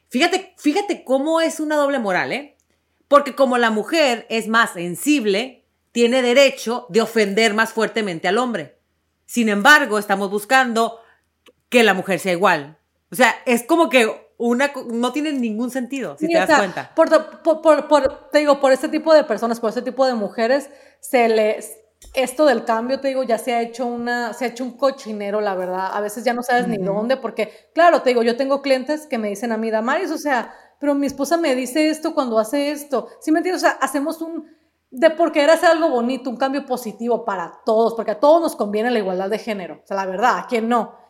fíjate, 0.09 0.53
fíjate 0.57 1.03
cómo 1.03 1.41
es 1.41 1.59
una 1.59 1.75
doble 1.75 1.99
moral, 1.99 2.31
¿eh? 2.33 2.57
Porque 3.07 3.35
como 3.35 3.57
la 3.57 3.69
mujer 3.69 4.25
es 4.29 4.47
más 4.47 4.73
sensible, 4.73 5.62
tiene 5.93 6.21
derecho 6.21 6.87
de 6.89 7.01
ofender 7.01 7.53
más 7.53 7.71
fuertemente 7.71 8.27
al 8.27 8.39
hombre. 8.39 8.77
Sin 9.25 9.47
embargo, 9.47 9.97
estamos 9.97 10.29
buscando 10.29 10.99
que 11.69 11.83
la 11.83 11.93
mujer 11.93 12.19
sea 12.19 12.33
igual. 12.33 12.77
O 13.11 13.15
sea, 13.15 13.33
es 13.45 13.63
como 13.63 13.89
que 13.89 14.11
una, 14.37 14.73
no 14.91 15.13
tiene 15.13 15.31
ningún 15.31 15.69
sentido, 15.69 16.17
si 16.17 16.27
te 16.27 16.37
das 16.37 16.57
cuenta. 16.57 16.93
Por, 16.95 17.09
te 18.31 18.39
digo, 18.39 18.59
por 18.59 18.71
este 18.71 18.89
tipo 18.89 19.13
de 19.13 19.23
personas, 19.23 19.59
por 19.59 19.69
este 19.69 19.83
tipo 19.83 20.05
de 20.05 20.15
mujeres, 20.15 20.69
se 20.99 21.29
les, 21.29 21.77
esto 22.15 22.47
del 22.47 22.65
cambio, 22.65 22.99
te 22.99 23.09
digo, 23.09 23.21
ya 23.21 23.37
se 23.37 23.53
ha 23.53 23.61
hecho 23.61 23.85
una, 23.85 24.33
se 24.33 24.45
ha 24.45 24.47
hecho 24.47 24.63
un 24.63 24.75
cochinero, 24.75 25.41
la 25.41 25.53
verdad. 25.53 25.91
A 25.93 26.01
veces 26.01 26.23
ya 26.23 26.33
no 26.33 26.41
sabes 26.41 26.67
ni 26.67 26.77
dónde, 26.77 27.17
porque, 27.17 27.69
claro, 27.75 28.01
te 28.01 28.09
digo, 28.09 28.23
yo 28.23 28.35
tengo 28.35 28.63
clientes 28.63 29.05
que 29.05 29.19
me 29.19 29.29
dicen 29.29 29.51
a 29.51 29.57
mí, 29.57 29.69
Damaris, 29.69 30.09
o 30.09 30.17
sea, 30.17 30.53
pero 30.79 30.95
mi 30.95 31.05
esposa 31.05 31.37
me 31.37 31.55
dice 31.55 31.89
esto 31.89 32.15
cuando 32.15 32.39
hace 32.39 32.71
esto. 32.71 33.09
¿Sí 33.21 33.31
me 33.31 33.39
entiendes? 33.39 33.63
O 33.63 33.67
sea, 33.67 33.77
hacemos 33.79 34.21
un, 34.21 34.47
de 34.93 35.09
por 35.09 35.31
querer 35.31 35.49
hacer 35.49 35.69
algo 35.69 35.89
bonito, 35.89 36.29
un 36.29 36.37
cambio 36.37 36.65
positivo 36.65 37.25
para 37.25 37.61
todos, 37.65 37.95
porque 37.95 38.11
a 38.11 38.19
todos 38.19 38.41
nos 38.41 38.55
conviene 38.55 38.91
la 38.91 38.99
igualdad 38.99 39.29
de 39.29 39.39
género. 39.39 39.81
O 39.83 39.87
sea, 39.87 39.97
la 39.97 40.05
verdad, 40.05 40.37
¿a 40.37 40.47
quién 40.47 40.69
no? 40.69 41.03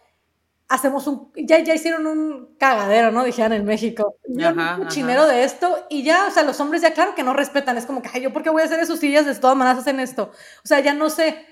hacemos 0.69 1.06
un, 1.06 1.32
ya, 1.36 1.60
ya 1.60 1.76
hicieron 1.76 2.08
un 2.08 2.56
cagadero, 2.58 3.12
¿no? 3.12 3.24
Dijeron 3.24 3.54
en 3.54 3.63
México. 3.63 4.15
un 4.26 4.88
chinero 4.88 5.28
de 5.28 5.43
esto 5.43 5.86
y 5.89 6.04
ya, 6.04 6.28
o 6.28 6.32
sea, 6.32 6.41
los 6.43 6.60
hombres 6.60 6.82
ya 6.82 6.93
claro 6.93 7.13
que 7.13 7.22
no 7.22 7.34
respetan, 7.34 7.78
es 7.78 7.86
como 7.86 8.02
que, 8.02 8.10
ay, 8.12 8.22
yo 8.22 8.34
por 8.34 8.41
qué 8.41 8.50
voy 8.50 8.63
a 8.63 8.65
hacer 8.65 8.80
eso 8.80 8.98
si 8.98 9.10
ellas 9.10 9.26
de 9.26 9.36
todas 9.36 9.56
maneras 9.56 9.80
hacen 9.80 10.00
esto. 10.00 10.32
O 10.63 10.67
sea, 10.67 10.80
ya 10.80 10.93
no 10.93 11.12
sé, 11.12 11.46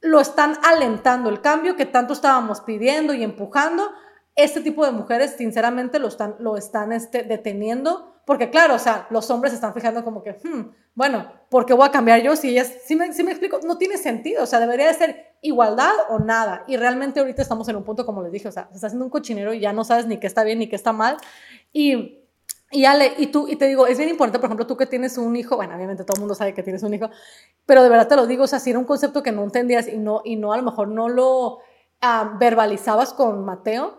lo 0.00 0.20
están 0.20 0.56
alentando 0.62 1.30
el 1.30 1.40
cambio 1.40 1.74
que 1.74 1.86
tanto 1.86 2.12
estábamos 2.12 2.60
pidiendo 2.60 3.12
y 3.12 3.24
empujando. 3.24 3.90
Este 4.38 4.62
tipo 4.62 4.86
de 4.86 4.92
mujeres, 4.92 5.34
sinceramente, 5.36 5.98
lo 5.98 6.08
están, 6.08 6.36
lo 6.38 6.56
están 6.56 6.92
este, 6.92 7.24
deteniendo 7.24 8.18
porque 8.28 8.50
claro, 8.50 8.74
o 8.74 8.78
sea, 8.78 9.06
los 9.08 9.30
hombres 9.30 9.52
se 9.52 9.54
están 9.54 9.72
fijando 9.72 10.04
como 10.04 10.22
que, 10.22 10.32
hmm, 10.32 10.70
bueno, 10.94 11.32
¿por 11.48 11.64
qué 11.64 11.72
voy 11.72 11.88
a 11.88 11.90
cambiar 11.90 12.20
yo 12.20 12.36
si 12.36 12.50
ellas, 12.50 12.70
si 12.84 12.94
me, 12.94 13.10
si 13.14 13.24
me 13.24 13.30
explico, 13.30 13.58
no 13.64 13.78
tiene 13.78 13.96
sentido, 13.96 14.42
o 14.42 14.46
sea, 14.46 14.60
debería 14.60 14.86
de 14.86 14.92
ser 14.92 15.36
igualdad 15.40 15.94
o 16.10 16.18
nada. 16.18 16.62
Y 16.66 16.76
realmente 16.76 17.20
ahorita 17.20 17.40
estamos 17.40 17.66
en 17.70 17.76
un 17.76 17.84
punto, 17.84 18.04
como 18.04 18.22
les 18.22 18.30
dije, 18.30 18.46
o 18.46 18.52
sea, 18.52 18.68
se 18.68 18.74
está 18.74 18.88
haciendo 18.88 19.06
un 19.06 19.10
cochinero 19.10 19.54
y 19.54 19.60
ya 19.60 19.72
no 19.72 19.82
sabes 19.82 20.06
ni 20.06 20.18
qué 20.18 20.26
está 20.26 20.44
bien 20.44 20.58
ni 20.58 20.68
qué 20.68 20.76
está 20.76 20.92
mal. 20.92 21.16
Y, 21.72 22.18
y 22.70 22.84
Ale, 22.84 23.14
y 23.16 23.28
tú, 23.28 23.48
y 23.48 23.56
te 23.56 23.66
digo, 23.66 23.86
es 23.86 23.96
bien 23.96 24.10
importante, 24.10 24.38
por 24.40 24.48
ejemplo, 24.48 24.66
tú 24.66 24.76
que 24.76 24.84
tienes 24.84 25.16
un 25.16 25.34
hijo, 25.34 25.56
bueno, 25.56 25.74
obviamente 25.74 26.04
todo 26.04 26.16
el 26.16 26.20
mundo 26.20 26.34
sabe 26.34 26.52
que 26.52 26.62
tienes 26.62 26.82
un 26.82 26.92
hijo, 26.92 27.08
pero 27.64 27.82
de 27.82 27.88
verdad 27.88 28.08
te 28.08 28.16
lo 28.16 28.26
digo, 28.26 28.44
o 28.44 28.46
sea, 28.46 28.58
si 28.58 28.68
era 28.68 28.78
un 28.78 28.84
concepto 28.84 29.22
que 29.22 29.32
no 29.32 29.42
entendías 29.42 29.88
y 29.88 29.96
no, 29.96 30.20
y 30.22 30.36
no 30.36 30.52
a 30.52 30.58
lo 30.58 30.64
mejor 30.64 30.88
no 30.88 31.08
lo 31.08 31.60
ah, 32.02 32.36
verbalizabas 32.38 33.14
con 33.14 33.42
Mateo, 33.46 33.96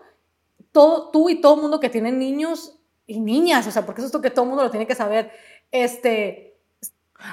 todo, 0.71 1.09
tú 1.11 1.29
y 1.29 1.41
todo 1.41 1.55
el 1.55 1.61
mundo 1.61 1.79
que 1.79 1.89
tiene 1.89 2.11
niños 2.11 2.79
y 3.07 3.19
niñas, 3.19 3.65
o 3.65 3.71
sea, 3.71 3.85
porque 3.85 4.01
eso 4.01 4.07
es 4.07 4.13
lo 4.13 4.21
que 4.21 4.29
todo 4.29 4.43
el 4.43 4.49
mundo 4.49 4.63
lo 4.63 4.71
tiene 4.71 4.87
que 4.87 4.95
saber. 4.95 5.31
Este. 5.71 6.57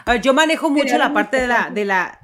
A 0.04 0.12
ver, 0.12 0.22
yo 0.22 0.34
manejo 0.34 0.70
mucho 0.70 0.98
la 0.98 1.12
parte 1.12 1.38
de 1.38 1.46
la, 1.46 1.70
de 1.70 1.84
la. 1.84 2.20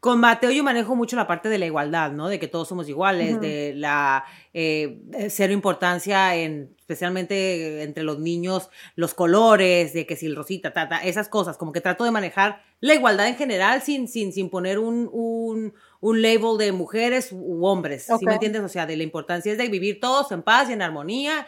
Con 0.00 0.20
Mateo 0.20 0.50
yo 0.50 0.62
manejo 0.62 0.94
mucho 0.94 1.16
la 1.16 1.26
parte 1.26 1.48
de 1.48 1.58
la 1.58 1.66
igualdad, 1.66 2.12
¿no? 2.12 2.28
De 2.28 2.38
que 2.38 2.46
todos 2.46 2.68
somos 2.68 2.88
iguales, 2.88 3.40
de 3.40 3.72
la 3.74 4.24
eh, 4.52 5.00
cero 5.30 5.52
importancia 5.52 6.36
en, 6.36 6.76
especialmente 6.78 7.82
entre 7.82 8.04
los 8.04 8.18
niños, 8.18 8.70
los 8.94 9.14
colores, 9.14 9.92
de 9.94 10.06
que 10.06 10.14
si 10.14 10.26
el 10.26 10.36
rosita, 10.36 10.72
tata, 10.72 10.98
esas 10.98 11.28
cosas, 11.28 11.56
como 11.56 11.72
que 11.72 11.80
trato 11.80 12.04
de 12.04 12.12
manejar 12.12 12.62
la 12.80 12.94
igualdad 12.94 13.28
en 13.28 13.36
general 13.36 13.82
sin, 13.82 14.08
sin, 14.08 14.32
sin 14.32 14.50
poner 14.50 14.78
un, 14.78 15.08
un, 15.12 15.74
un 16.00 16.22
label 16.22 16.58
de 16.58 16.72
mujeres 16.72 17.30
u 17.32 17.66
hombres, 17.66 18.04
¿sí 18.04 18.24
me 18.24 18.34
entiendes? 18.34 18.62
O 18.62 18.68
sea, 18.68 18.86
de 18.86 18.96
la 18.96 19.02
importancia 19.02 19.52
es 19.52 19.58
de 19.58 19.68
vivir 19.68 20.00
todos 20.00 20.30
en 20.32 20.42
paz 20.42 20.68
y 20.68 20.72
en 20.72 20.82
armonía, 20.82 21.46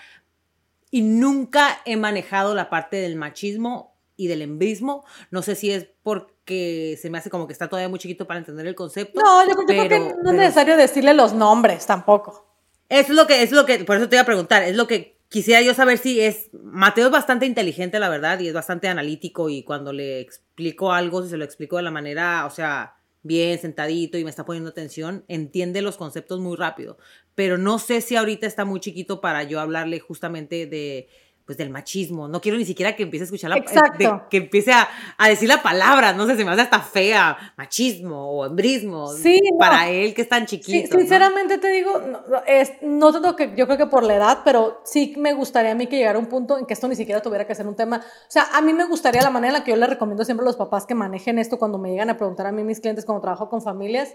y 0.91 1.03
nunca 1.03 1.81
he 1.85 1.97
manejado 1.97 2.55
la 2.55 2.71
parte 2.71 2.97
del 2.97 3.17
machismo 3.17 3.95
y 4.17 4.27
del 4.27 4.43
embrismo. 4.43 5.05
No 5.31 5.43
sé 5.43 5.55
si 5.55 5.71
es 5.71 5.87
porque 6.03 6.99
se 7.01 7.11
me 7.11 7.19
hace 7.19 7.29
como 7.29 7.47
que 7.47 7.53
está 7.53 7.69
todavía 7.69 7.91
muy 7.91 7.99
chiquito 7.99 8.27
para 8.27 8.39
entender 8.39 8.67
el 8.67 8.75
concepto. 8.75 9.21
No, 9.21 9.47
yo, 9.47 9.55
creo 9.67 9.89
que 9.89 9.99
no 9.99 10.31
es 10.31 10.37
necesario 10.37 10.77
decirle 10.77 11.13
los 11.13 11.35
nombres 11.35 11.87
tampoco. 11.87 12.47
Es 12.89 13.11
lo 13.11 13.27
que, 13.27 13.43
es 13.43 13.53
lo 13.53 13.67
que, 13.67 13.85
por 13.85 13.97
eso 13.97 14.09
te 14.09 14.17
iba 14.17 14.23
a 14.23 14.27
preguntar, 14.27 14.63
es 14.63 14.75
lo 14.75 14.87
que 14.87 15.18
quisiera 15.29 15.63
yo 15.63 15.75
saber 15.75 15.99
si 15.99 16.21
es, 16.21 16.49
Mateo 16.53 17.07
es 17.07 17.13
bastante 17.13 17.47
inteligente, 17.47 17.99
la 17.99 18.09
verdad, 18.09 18.41
y 18.41 18.49
es 18.49 18.55
bastante 18.55 18.89
analítico, 18.89 19.49
y 19.49 19.63
cuando 19.63 19.93
le 19.93 20.21
explico 20.21 20.93
algo, 20.93 21.23
si 21.23 21.31
se 21.31 21.37
lo 21.37 21.45
explico 21.45 21.77
de 21.77 21.83
la 21.83 21.91
manera, 21.91 22.47
o 22.47 22.51
sea, 22.51 22.97
bien 23.23 23.59
sentadito 23.59 24.19
y 24.19 24.25
me 24.25 24.31
está 24.31 24.45
poniendo 24.45 24.71
atención, 24.71 25.25
entiende 25.29 25.83
los 25.83 25.97
conceptos 25.97 26.41
muy 26.41 26.57
rápido. 26.57 26.99
Pero 27.35 27.59
no 27.59 27.79
sé 27.79 28.01
si 28.01 28.17
ahorita 28.17 28.47
está 28.47 28.65
muy 28.65 28.81
chiquito 28.81 29.21
para 29.21 29.43
yo 29.45 29.61
hablarle 29.61 30.01
justamente 30.01 30.67
de 30.67 31.09
pues 31.49 31.57
del 31.57 31.71
machismo. 31.71 32.29
No 32.29 32.43
quiero 32.43 32.59
ni 32.59 32.67
siquiera 32.67 32.95
que 32.95 33.05
empiece 33.05 33.23
a 33.23 33.25
escuchar 33.25 33.49
la 33.49 33.57
Exacto. 33.57 34.27
que 34.29 34.37
empiece 34.37 34.71
a, 34.71 34.87
decir 35.29 35.49
la 35.49 35.63
palabra, 35.63 36.13
no 36.13 36.27
sé, 36.27 36.37
se 36.37 36.45
me 36.45 36.51
hace 36.51 36.61
hasta 36.61 36.81
fea, 36.81 37.55
machismo 37.57 38.33
o 38.33 38.45
embrismo. 38.45 39.09
Sí, 39.15 39.41
para 39.59 39.89
él 39.89 40.13
que 40.13 40.21
es 40.21 40.29
tan 40.29 40.45
chiquito. 40.45 40.93
Sí, 40.95 40.99
sinceramente 40.99 41.57
te 41.57 41.69
digo, 41.69 42.01
no, 42.01 42.21
es, 42.47 42.73
no 42.83 43.11
tanto 43.15 43.35
que 43.35 43.55
yo 43.57 43.65
creo 43.65 43.79
que 43.79 43.87
por 43.87 44.03
la 44.03 44.17
edad, 44.17 44.41
pero 44.45 44.83
sí 44.85 45.15
me 45.17 45.33
gustaría 45.33 45.73
a 45.73 45.75
mí 45.75 45.87
que 45.87 45.97
llegara 45.97 46.19
un 46.19 46.27
punto 46.27 46.59
en 46.59 46.67
que 46.67 46.75
esto 46.75 46.87
ni 46.87 46.97
siquiera 46.97 47.23
tuviera 47.23 47.47
que 47.47 47.55
ser 47.55 47.67
un 47.67 47.75
tema. 47.75 47.97
O 48.05 48.31
sea, 48.31 48.49
a 48.53 48.61
mí 48.61 48.75
me 48.75 48.85
gustaría 48.85 49.23
la 49.23 49.31
manera 49.31 49.55
en 49.55 49.61
la 49.61 49.65
que 49.65 49.71
yo 49.71 49.79
le 49.79 49.87
recomiendo 49.87 50.27
siempre 50.27 50.45
a 50.45 50.49
los 50.49 50.57
papás 50.57 50.85
que 50.85 50.95
manejen 50.95 51.39
esto 51.39 51.59
cuando 51.59 51.79
me 51.79 51.91
llegan 51.91 52.11
a 52.11 52.19
preguntar 52.19 52.47
a 52.47 52.53
mí 52.53 52.63
mis 52.63 52.81
clientes 52.81 53.07
cuando 53.07 53.23
trabajo 53.23 53.49
con 53.49 53.63
familias 53.63 54.15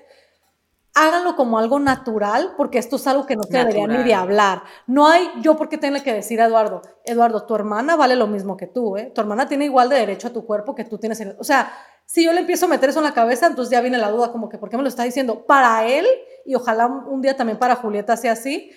háganlo 0.93 1.35
como 1.35 1.57
algo 1.57 1.79
natural, 1.79 2.53
porque 2.55 2.77
esto 2.77 2.97
es 2.97 3.07
algo 3.07 3.25
que 3.25 3.35
no 3.35 3.43
se 3.43 3.57
debería 3.57 3.87
ni 3.87 4.03
de 4.03 4.13
hablar. 4.13 4.63
No 4.85 5.07
hay 5.07 5.27
yo 5.41 5.57
por 5.57 5.69
qué 5.69 5.77
tengo 5.77 6.01
que 6.03 6.13
decir 6.13 6.41
a 6.41 6.45
Eduardo, 6.45 6.81
Eduardo, 7.03 7.45
tu 7.45 7.55
hermana 7.55 7.95
vale 7.95 8.15
lo 8.15 8.27
mismo 8.27 8.57
que 8.57 8.67
tú, 8.67 8.97
¿eh? 8.97 9.11
Tu 9.13 9.21
hermana 9.21 9.47
tiene 9.47 9.65
igual 9.65 9.89
de 9.89 9.97
derecho 9.97 10.27
a 10.27 10.33
tu 10.33 10.45
cuerpo 10.45 10.75
que 10.75 10.85
tú 10.85 10.97
tienes. 10.99 11.19
En... 11.21 11.35
O 11.39 11.43
sea, 11.43 11.71
si 12.05 12.23
yo 12.23 12.31
le 12.33 12.41
empiezo 12.41 12.67
a 12.67 12.69
meter 12.69 12.89
eso 12.89 12.99
en 12.99 13.05
la 13.05 13.13
cabeza, 13.13 13.47
entonces 13.47 13.71
ya 13.71 13.81
viene 13.81 13.97
la 13.97 14.11
duda 14.11 14.31
como 14.31 14.49
que, 14.49 14.57
¿por 14.57 14.69
qué 14.69 14.77
me 14.77 14.83
lo 14.83 14.89
está 14.89 15.03
diciendo? 15.03 15.45
Para 15.45 15.87
él, 15.87 16.05
y 16.45 16.55
ojalá 16.55 16.85
un 16.87 17.21
día 17.21 17.35
también 17.35 17.57
para 17.57 17.75
Julieta 17.75 18.15
sea 18.17 18.33
así, 18.33 18.71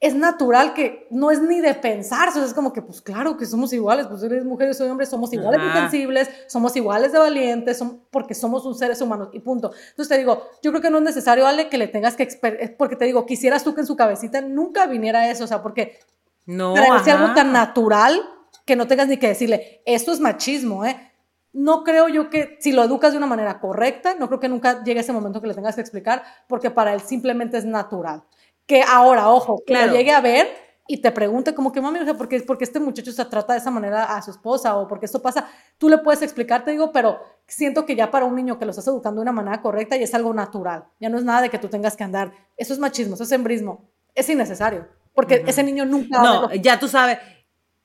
es 0.00 0.14
natural 0.14 0.74
que 0.74 1.06
no 1.10 1.30
es 1.30 1.40
ni 1.40 1.60
de 1.60 1.74
pensar, 1.74 2.30
sea, 2.30 2.44
es 2.44 2.52
como 2.52 2.72
que, 2.72 2.82
pues 2.82 3.00
claro 3.00 3.36
que 3.36 3.46
somos 3.46 3.72
iguales, 3.72 4.06
pues 4.06 4.22
eres 4.22 4.44
mujer, 4.44 4.68
yo 4.68 4.74
soy 4.74 4.90
hombre, 4.90 5.06
somos 5.06 5.32
iguales 5.32 5.62
de 5.62 5.80
sensibles, 5.80 6.28
somos 6.46 6.76
iguales 6.76 7.12
de 7.12 7.18
valientes, 7.18 7.78
son, 7.78 8.02
porque 8.10 8.34
somos 8.34 8.66
un 8.66 8.74
seres 8.74 9.00
humanos 9.00 9.30
y 9.32 9.40
punto. 9.40 9.72
Entonces 9.90 10.08
te 10.08 10.18
digo, 10.18 10.42
yo 10.62 10.72
creo 10.72 10.82
que 10.82 10.90
no 10.90 10.98
es 10.98 11.04
necesario, 11.04 11.46
Ale, 11.46 11.68
que 11.68 11.78
le 11.78 11.88
tengas 11.88 12.16
que, 12.16 12.28
porque 12.76 12.96
te 12.96 13.06
digo, 13.06 13.24
quisieras 13.24 13.64
tú 13.64 13.74
que 13.74 13.80
en 13.80 13.86
su 13.86 13.96
cabecita 13.96 14.40
nunca 14.42 14.86
viniera 14.86 15.30
eso, 15.30 15.44
o 15.44 15.46
sea, 15.46 15.62
porque 15.62 15.98
no, 16.44 16.74
parece 16.74 17.12
algo 17.12 17.32
tan 17.32 17.52
natural 17.52 18.20
que 18.66 18.76
no 18.76 18.86
tengas 18.86 19.08
ni 19.08 19.16
que 19.16 19.28
decirle, 19.28 19.82
esto 19.86 20.12
es 20.12 20.20
machismo, 20.20 20.84
¿eh? 20.84 21.12
No 21.54 21.84
creo 21.84 22.08
yo 22.08 22.30
que 22.30 22.58
si 22.60 22.72
lo 22.72 22.82
educas 22.82 23.12
de 23.12 23.18
una 23.18 23.28
manera 23.28 23.60
correcta, 23.60 24.16
no 24.18 24.26
creo 24.26 24.40
que 24.40 24.48
nunca 24.48 24.82
llegue 24.82 25.00
ese 25.00 25.12
momento 25.12 25.40
que 25.40 25.46
le 25.46 25.54
tengas 25.54 25.76
que 25.76 25.80
explicar, 25.80 26.24
porque 26.48 26.70
para 26.70 26.92
él 26.92 27.00
simplemente 27.00 27.56
es 27.56 27.64
natural 27.64 28.24
que 28.66 28.82
ahora, 28.82 29.28
ojo, 29.28 29.62
que 29.66 29.74
lo 29.74 29.92
llegue 29.92 30.12
a 30.12 30.20
ver 30.20 30.48
y 30.86 30.98
te 30.98 31.10
pregunte 31.12 31.54
como 31.54 31.72
que, 31.72 31.80
mami, 31.80 31.98
o 32.00 32.04
sea, 32.04 32.14
¿por 32.14 32.28
qué, 32.28 32.44
este 32.60 32.80
muchacho 32.80 33.12
se 33.12 33.24
trata 33.24 33.54
de 33.54 33.58
esa 33.58 33.70
manera 33.70 34.16
a 34.16 34.22
su 34.22 34.30
esposa 34.30 34.76
o 34.76 34.86
porque 34.86 35.06
esto 35.06 35.22
pasa? 35.22 35.48
Tú 35.78 35.88
le 35.88 35.98
puedes 35.98 36.22
explicar, 36.22 36.64
te 36.64 36.72
digo, 36.72 36.92
pero 36.92 37.20
siento 37.46 37.86
que 37.86 37.96
ya 37.96 38.10
para 38.10 38.26
un 38.26 38.34
niño 38.34 38.58
que 38.58 38.64
lo 38.64 38.70
estás 38.70 38.86
educando 38.88 39.20
de 39.20 39.22
una 39.22 39.32
manera 39.32 39.62
correcta 39.62 39.96
ya 39.96 40.04
es 40.04 40.14
algo 40.14 40.34
natural. 40.34 40.84
Ya 41.00 41.08
no 41.08 41.18
es 41.18 41.24
nada 41.24 41.42
de 41.42 41.50
que 41.50 41.58
tú 41.58 41.68
tengas 41.68 41.96
que 41.96 42.04
andar. 42.04 42.32
Eso 42.56 42.72
es 42.72 42.78
machismo, 42.78 43.14
eso 43.14 43.24
es 43.24 43.32
embrismo. 43.32 43.88
Es 44.14 44.28
innecesario, 44.28 44.86
porque 45.14 45.42
ese 45.46 45.62
niño 45.62 45.84
nunca... 45.84 46.22
No, 46.22 46.54
ya 46.54 46.78
tú 46.78 46.88
sabes. 46.88 47.18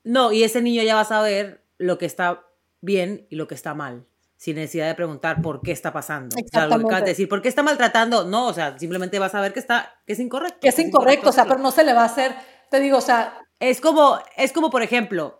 No, 0.04 0.32
y 0.32 0.44
ese 0.44 0.62
niño 0.62 0.82
ya 0.82 0.94
va 0.94 1.00
a 1.00 1.06
saber 1.06 1.64
lo 1.78 1.98
que 1.98 2.06
está 2.06 2.44
bien 2.80 3.26
y 3.30 3.36
lo 3.36 3.48
que 3.48 3.54
está 3.54 3.74
mal 3.74 4.06
sin 4.40 4.56
necesidad 4.56 4.88
de 4.88 4.94
preguntar 4.94 5.42
por 5.42 5.60
qué 5.60 5.70
está 5.70 5.92
pasando. 5.92 6.34
O 6.34 6.48
sea, 6.50 6.66
lo 6.66 6.88
que 6.88 7.02
decir, 7.02 7.28
¿por 7.28 7.42
qué 7.42 7.50
está 7.50 7.62
maltratando? 7.62 8.24
No, 8.24 8.46
o 8.46 8.54
sea, 8.54 8.78
simplemente 8.78 9.18
vas 9.18 9.34
a 9.34 9.40
ver 9.42 9.52
que 9.52 9.60
está, 9.60 10.00
que 10.06 10.14
es 10.14 10.18
incorrecto. 10.18 10.60
Que 10.62 10.68
es, 10.68 10.78
incorrecto, 10.78 11.28
o 11.28 11.32
sea, 11.32 11.44
pero 11.44 11.58
no 11.58 11.70
se 11.70 11.84
le 11.84 11.92
va 11.92 12.02
a 12.02 12.06
hacer, 12.06 12.34
te 12.70 12.80
digo, 12.80 12.96
o 12.96 13.02
sea... 13.02 13.36
Es 13.58 13.82
como, 13.82 14.18
es 14.38 14.52
como 14.52 14.70
por 14.70 14.82
ejemplo, 14.82 15.38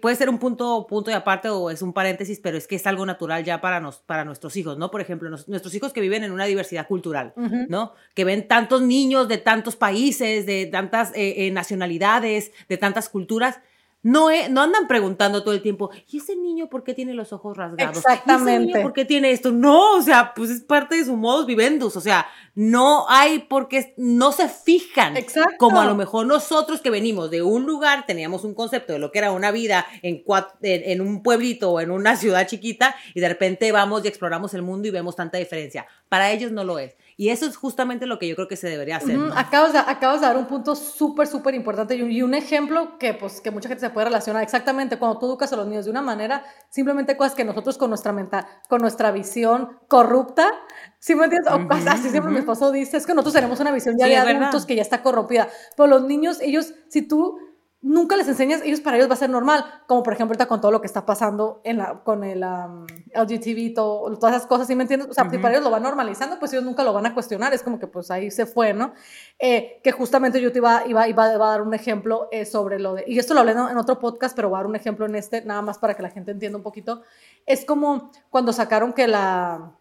puede 0.00 0.16
ser 0.16 0.30
un 0.30 0.38
punto, 0.38 0.86
punto 0.88 1.10
y 1.10 1.12
aparte 1.12 1.50
o 1.50 1.68
es 1.68 1.82
un 1.82 1.92
paréntesis, 1.92 2.40
pero 2.42 2.56
es 2.56 2.66
que 2.66 2.76
es 2.76 2.86
algo 2.86 3.04
natural 3.04 3.44
ya 3.44 3.60
para, 3.60 3.78
nos, 3.78 3.98
para 3.98 4.24
nuestros 4.24 4.56
hijos, 4.56 4.78
¿no? 4.78 4.90
Por 4.90 5.02
ejemplo, 5.02 5.28
nuestros 5.28 5.74
hijos 5.74 5.92
que 5.92 6.00
viven 6.00 6.24
en 6.24 6.32
una 6.32 6.46
diversidad 6.46 6.88
cultural, 6.88 7.34
¿no? 7.68 7.92
Que 8.14 8.24
ven 8.24 8.48
tantos 8.48 8.80
niños 8.80 9.28
de 9.28 9.36
tantos 9.36 9.76
países, 9.76 10.46
de 10.46 10.64
tantas 10.64 11.10
eh, 11.14 11.46
eh, 11.46 11.50
nacionalidades, 11.50 12.52
de 12.70 12.78
tantas 12.78 13.10
culturas, 13.10 13.60
no, 14.04 14.28
no 14.50 14.60
andan 14.60 14.86
preguntando 14.86 15.42
todo 15.42 15.54
el 15.54 15.62
tiempo, 15.62 15.90
¿y 16.08 16.18
ese 16.18 16.36
niño 16.36 16.68
por 16.68 16.84
qué 16.84 16.92
tiene 16.92 17.14
los 17.14 17.32
ojos 17.32 17.56
rasgados? 17.56 17.96
Exactamente. 17.96 18.52
¿Y 18.52 18.54
ese 18.54 18.66
niño 18.66 18.82
por 18.82 18.92
qué 18.92 19.04
tiene 19.06 19.30
esto? 19.30 19.50
No, 19.50 19.96
o 19.96 20.02
sea, 20.02 20.34
pues 20.34 20.50
es 20.50 20.60
parte 20.60 20.96
de 20.96 21.06
su 21.06 21.16
modus 21.16 21.46
vivendus, 21.46 21.96
o 21.96 22.00
sea, 22.02 22.26
no 22.54 23.06
hay 23.08 23.40
porque 23.40 23.94
no 23.96 24.30
se 24.32 24.48
fijan. 24.48 25.16
Exacto. 25.16 25.56
Como 25.58 25.80
a 25.80 25.86
lo 25.86 25.94
mejor 25.94 26.26
nosotros 26.26 26.82
que 26.82 26.90
venimos 26.90 27.30
de 27.30 27.42
un 27.42 27.64
lugar, 27.64 28.04
teníamos 28.06 28.44
un 28.44 28.54
concepto 28.54 28.92
de 28.92 28.98
lo 28.98 29.10
que 29.10 29.20
era 29.20 29.32
una 29.32 29.50
vida 29.50 29.86
en, 30.02 30.22
en 30.60 31.00
un 31.00 31.22
pueblito 31.22 31.72
o 31.72 31.80
en 31.80 31.90
una 31.90 32.16
ciudad 32.16 32.46
chiquita 32.46 32.94
y 33.14 33.20
de 33.20 33.28
repente 33.28 33.72
vamos 33.72 34.04
y 34.04 34.08
exploramos 34.08 34.52
el 34.52 34.62
mundo 34.62 34.86
y 34.86 34.90
vemos 34.90 35.16
tanta 35.16 35.38
diferencia. 35.38 35.86
Para 36.10 36.30
ellos 36.30 36.52
no 36.52 36.62
lo 36.62 36.78
es. 36.78 36.94
Y 37.16 37.28
eso 37.28 37.46
es 37.46 37.56
justamente 37.56 38.06
lo 38.06 38.18
que 38.18 38.26
yo 38.26 38.34
creo 38.34 38.48
que 38.48 38.56
se 38.56 38.68
debería 38.68 38.96
hacer. 38.96 39.18
acabas, 39.36 39.72
de, 39.72 39.78
acabas, 39.78 40.20
de, 40.20 40.26
dar 40.26 40.36
un 40.36 40.46
punto 40.46 40.74
súper, 40.74 41.26
súper 41.28 41.54
importante 41.54 41.94
y 41.94 42.22
un, 42.22 42.34
ejemplo 42.34 42.98
que, 42.98 43.14
pues, 43.14 43.40
que 43.40 43.50
mucha 43.50 43.68
gente 43.68 43.80
se 43.80 43.90
puede 43.90 44.06
relacionar. 44.06 44.42
Exactamente, 44.42 44.98
cuando 44.98 45.18
tú 45.18 45.26
educas 45.26 45.52
a 45.52 45.56
los 45.56 45.66
niños 45.66 45.84
de 45.84 45.92
una 45.92 46.02
manera, 46.02 46.44
simplemente 46.70 47.16
cosas 47.16 47.34
que 47.34 47.44
nosotros 47.44 47.78
con 47.78 47.90
nuestra, 47.90 48.12
mental, 48.12 48.46
con 48.68 48.80
nuestra 48.80 49.12
visión 49.12 49.78
corrupta, 49.86 50.50
¿sí 50.98 51.14
me 51.14 51.24
entiendes? 51.24 51.52
O 51.52 51.72
así 51.88 52.08
siempre 52.08 52.32
mi 52.32 52.38
esposo 52.38 52.72
dice, 52.72 52.96
es 52.96 53.06
que 53.06 53.14
nosotros 53.14 53.34
tenemos 53.34 53.60
una 53.60 53.70
visión 53.70 53.96
ya 53.96 54.06
de 54.06 54.16
adultos 54.16 54.66
que 54.66 54.74
ya 54.74 54.82
está 54.82 55.02
corrompida. 55.02 55.48
Pero 55.76 55.86
los 55.86 56.02
niños, 56.02 56.40
ellos, 56.40 56.74
si 56.88 57.02
tú 57.02 57.38
nunca 57.84 58.16
les 58.16 58.26
enseñas, 58.26 58.62
ellos 58.64 58.80
para 58.80 58.96
ellos 58.96 59.10
va 59.10 59.12
a 59.12 59.18
ser 59.18 59.28
normal, 59.28 59.62
como 59.86 60.02
por 60.02 60.14
ejemplo 60.14 60.32
ahorita 60.32 60.46
con 60.46 60.58
todo 60.58 60.72
lo 60.72 60.80
que 60.80 60.86
está 60.86 61.04
pasando 61.04 61.60
en 61.64 61.76
la, 61.76 62.02
con 62.02 62.24
el 62.24 62.42
um, 62.42 62.86
LGTB, 63.14 63.74
todo, 63.74 64.18
todas 64.18 64.36
esas 64.36 64.48
cosas, 64.48 64.66
¿sí 64.66 64.74
me 64.74 64.84
entiendes? 64.84 65.08
O 65.10 65.12
sea, 65.12 65.28
si 65.28 65.36
para 65.36 65.52
ellos 65.52 65.64
lo 65.64 65.70
van 65.70 65.82
normalizando, 65.82 66.38
pues 66.38 66.50
ellos 66.54 66.64
nunca 66.64 66.82
lo 66.82 66.94
van 66.94 67.04
a 67.04 67.12
cuestionar, 67.12 67.52
es 67.52 67.62
como 67.62 67.78
que 67.78 67.86
pues 67.86 68.10
ahí 68.10 68.30
se 68.30 68.46
fue, 68.46 68.72
¿no? 68.72 68.94
Eh, 69.38 69.82
que 69.84 69.92
justamente 69.92 70.40
yo 70.40 70.50
te 70.50 70.58
iba, 70.58 70.82
iba, 70.86 71.06
iba, 71.08 71.24
a 71.24 71.36
dar 71.36 71.60
un 71.60 71.74
ejemplo 71.74 72.28
eh, 72.32 72.46
sobre 72.46 72.80
lo 72.80 72.94
de, 72.94 73.04
y 73.06 73.18
esto 73.18 73.34
lo 73.34 73.40
hablé 73.40 73.52
en 73.52 73.76
otro 73.76 73.98
podcast, 73.98 74.34
pero 74.34 74.48
voy 74.48 74.56
a 74.56 74.60
dar 74.60 74.66
un 74.66 74.76
ejemplo 74.76 75.04
en 75.04 75.14
este, 75.14 75.44
nada 75.44 75.60
más 75.60 75.76
para 75.78 75.92
que 75.92 76.02
la 76.02 76.10
gente 76.10 76.30
entienda 76.30 76.56
un 76.56 76.64
poquito, 76.64 77.02
es 77.44 77.66
como 77.66 78.10
cuando 78.30 78.52
sacaron 78.54 78.94
que 78.94 79.06
la... 79.06 79.72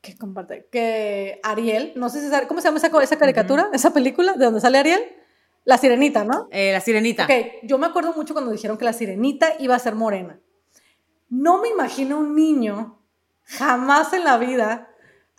Que 0.00 0.16
comparte, 0.16 0.68
que 0.70 1.40
Ariel, 1.42 1.94
no 1.96 2.10
sé 2.10 2.20
si 2.20 2.28
sabe, 2.28 2.46
¿cómo 2.46 2.60
se 2.60 2.68
llama 2.68 2.76
esa, 2.76 2.90
esa 3.02 3.16
caricatura, 3.16 3.70
esa 3.72 3.92
película 3.92 4.34
de 4.34 4.44
donde 4.44 4.60
sale 4.60 4.78
Ariel? 4.78 5.23
La 5.64 5.78
sirenita, 5.78 6.24
¿no? 6.24 6.48
Eh, 6.50 6.72
la 6.72 6.80
sirenita. 6.80 7.24
Ok, 7.24 7.30
yo 7.62 7.78
me 7.78 7.86
acuerdo 7.86 8.12
mucho 8.14 8.34
cuando 8.34 8.50
dijeron 8.50 8.76
que 8.76 8.84
la 8.84 8.92
sirenita 8.92 9.54
iba 9.58 9.74
a 9.74 9.78
ser 9.78 9.94
morena. 9.94 10.38
No 11.30 11.60
me 11.60 11.68
imagino 11.68 12.18
un 12.18 12.34
niño 12.34 12.98
jamás 13.44 14.12
en 14.12 14.24
la 14.24 14.36
vida 14.38 14.88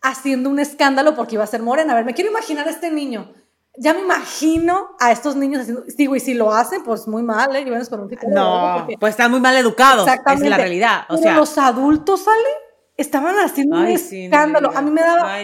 haciendo 0.01 0.49
un 0.49 0.59
escándalo 0.59 1.15
porque 1.15 1.35
iba 1.35 1.43
a 1.43 1.47
ser 1.47 1.61
morena. 1.61 1.93
A 1.93 1.95
ver, 1.95 2.05
me 2.05 2.13
quiero 2.13 2.31
imaginar 2.31 2.67
a 2.67 2.71
este 2.71 2.91
niño. 2.91 3.33
Ya 3.77 3.93
me 3.93 4.01
imagino 4.01 4.95
a 4.99 5.11
estos 5.11 5.35
niños 5.35 5.61
haciendo, 5.61 5.83
digo, 5.97 6.15
y 6.15 6.19
si 6.19 6.33
lo 6.33 6.53
hacen, 6.53 6.83
pues 6.83 7.07
muy 7.07 7.23
mal, 7.23 7.53
¿eh? 7.55 7.65
con 7.89 7.99
un 7.99 8.07
tipo 8.07 8.25
no, 8.29 8.87
pues 8.99 9.11
están 9.11 9.31
muy 9.31 9.41
mal 9.41 9.55
educados, 9.57 10.07
Exactamente. 10.07 10.45
es 10.45 10.49
la 10.49 10.57
realidad. 10.57 11.01
O 11.09 11.17
sea, 11.17 11.35
los 11.35 11.57
adultos, 11.57 12.23
¿sale? 12.23 12.47
Estaban 12.95 13.37
haciendo 13.37 13.77
un 13.77 13.87
escándalo. 13.87 14.71
a 14.73 14.81
mí 14.81 14.91
me 14.91 15.01
daba 15.01 15.35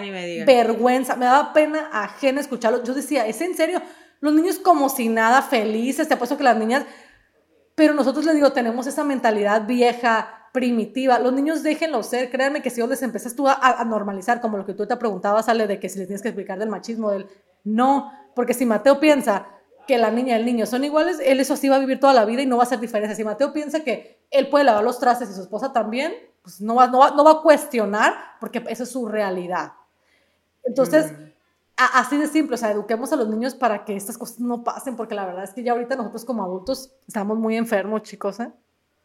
vergüenza, 0.45 1.17
me 1.17 1.25
daba 1.25 1.51
pena 1.51 1.89
ajena 1.91 2.39
escucharlo. 2.39 2.81
Yo 2.83 2.93
decía, 2.93 3.27
¿es 3.27 3.41
en 3.41 3.57
serio? 3.57 3.81
Los 4.21 4.33
niños 4.33 4.59
como 4.59 4.87
si 4.87 5.09
nada, 5.09 5.41
felices, 5.41 6.07
te 6.07 6.13
apuesto 6.13 6.37
que 6.37 6.43
las 6.43 6.55
niñas, 6.55 6.85
pero 7.73 7.95
nosotros 7.95 8.23
les 8.23 8.35
digo, 8.35 8.53
tenemos 8.53 8.85
esa 8.85 9.03
mentalidad 9.03 9.65
vieja, 9.65 10.47
primitiva. 10.53 11.17
Los 11.17 11.33
niños 11.33 11.63
déjenlo 11.63 12.03
ser, 12.03 12.29
créanme 12.29 12.61
que 12.61 12.69
si 12.69 12.81
vos 12.81 12.89
les 12.89 13.01
empiezas 13.01 13.35
tú 13.35 13.47
a, 13.47 13.83
normalizar, 13.83 14.39
como 14.39 14.57
lo 14.57 14.65
que 14.65 14.75
tú 14.75 14.85
te 14.85 14.95
preguntabas, 14.95 15.45
sale 15.45 15.65
de 15.65 15.79
que 15.79 15.89
si 15.89 15.97
les 15.97 16.07
tienes 16.07 16.21
que 16.21 16.29
explicar 16.29 16.59
del 16.59 16.69
machismo, 16.69 17.09
del 17.09 17.27
no, 17.63 18.11
porque 18.35 18.53
si 18.53 18.65
Mateo 18.65 18.99
piensa 18.99 19.47
que 19.87 19.97
la 19.97 20.11
niña 20.11 20.37
y 20.37 20.39
el 20.39 20.45
niño 20.45 20.67
son 20.67 20.83
iguales, 20.83 21.19
él 21.23 21.39
eso 21.39 21.55
así 21.55 21.67
va 21.67 21.77
a 21.77 21.79
vivir 21.79 21.99
toda 21.99 22.13
la 22.13 22.23
vida 22.25 22.43
y 22.43 22.45
no 22.45 22.57
va 22.57 22.63
a 22.63 22.65
hacer 22.65 22.79
diferencia. 22.79 23.15
Si 23.15 23.23
Mateo 23.23 23.51
piensa 23.51 23.83
que 23.83 24.23
él 24.29 24.49
puede 24.49 24.65
lavar 24.65 24.83
los 24.83 24.99
trastes 24.99 25.31
y 25.31 25.33
su 25.33 25.41
esposa 25.41 25.73
también, 25.73 26.13
pues 26.43 26.61
no 26.61 26.75
va, 26.75 26.85
no 26.87 26.99
va, 26.99 27.11
no 27.11 27.23
va 27.23 27.31
a 27.31 27.41
cuestionar 27.41 28.13
porque 28.39 28.63
esa 28.67 28.83
es 28.83 28.91
su 28.91 29.07
realidad. 29.07 29.71
Entonces, 30.63 31.11
mm 31.11 31.30
así 31.85 32.17
de 32.17 32.27
simple, 32.27 32.55
o 32.55 32.57
sea, 32.57 32.71
eduquemos 32.71 33.11
a 33.13 33.15
los 33.15 33.27
niños 33.29 33.55
para 33.55 33.85
que 33.85 33.95
estas 33.95 34.17
cosas 34.17 34.39
no 34.39 34.63
pasen, 34.63 34.95
porque 34.95 35.15
la 35.15 35.25
verdad 35.25 35.43
es 35.43 35.53
que 35.53 35.63
ya 35.63 35.71
ahorita 35.73 35.95
nosotros 35.95 36.25
como 36.25 36.43
adultos 36.43 36.93
estamos 37.07 37.37
muy 37.37 37.57
enfermos, 37.57 38.03
chicos, 38.03 38.39
¿eh? 38.39 38.51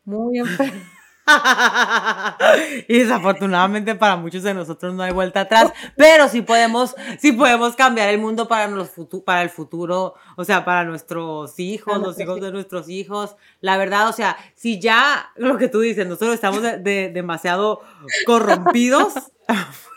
Muy 0.05 0.39
enfermos. 0.39 0.83
y 2.89 2.99
desafortunadamente 2.99 3.95
para 3.95 4.17
muchos 4.17 4.43
de 4.43 4.55
nosotros 4.55 4.95
no 4.95 5.03
hay 5.03 5.13
vuelta 5.13 5.41
atrás, 5.41 5.73
pero 5.97 6.29
sí 6.29 6.43
podemos, 6.43 6.95
sí 7.19 7.33
podemos 7.33 7.75
cambiar 7.75 8.09
el 8.11 8.19
mundo 8.19 8.47
para, 8.49 8.69
los 8.69 8.91
para 9.25 9.43
el 9.43 9.51
futuro, 9.51 10.15
o 10.37 10.45
sea, 10.45 10.65
para 10.65 10.85
nuestros 10.85 11.59
hijos, 11.59 12.01
los 12.01 12.19
hijos 12.21 12.41
de 12.41 12.53
nuestros 12.53 12.89
hijos. 12.89 13.37
La 13.61 13.77
verdad, 13.77 14.09
o 14.09 14.13
sea, 14.13 14.37
si 14.55 14.81
ya 14.81 15.31
lo 15.37 15.59
que 15.59 15.69
tú 15.69 15.81
dices, 15.81 16.07
nosotros 16.07 16.35
estamos 16.35 16.63
de, 16.63 17.11
demasiado 17.13 17.81
corrompidos, 18.27 19.15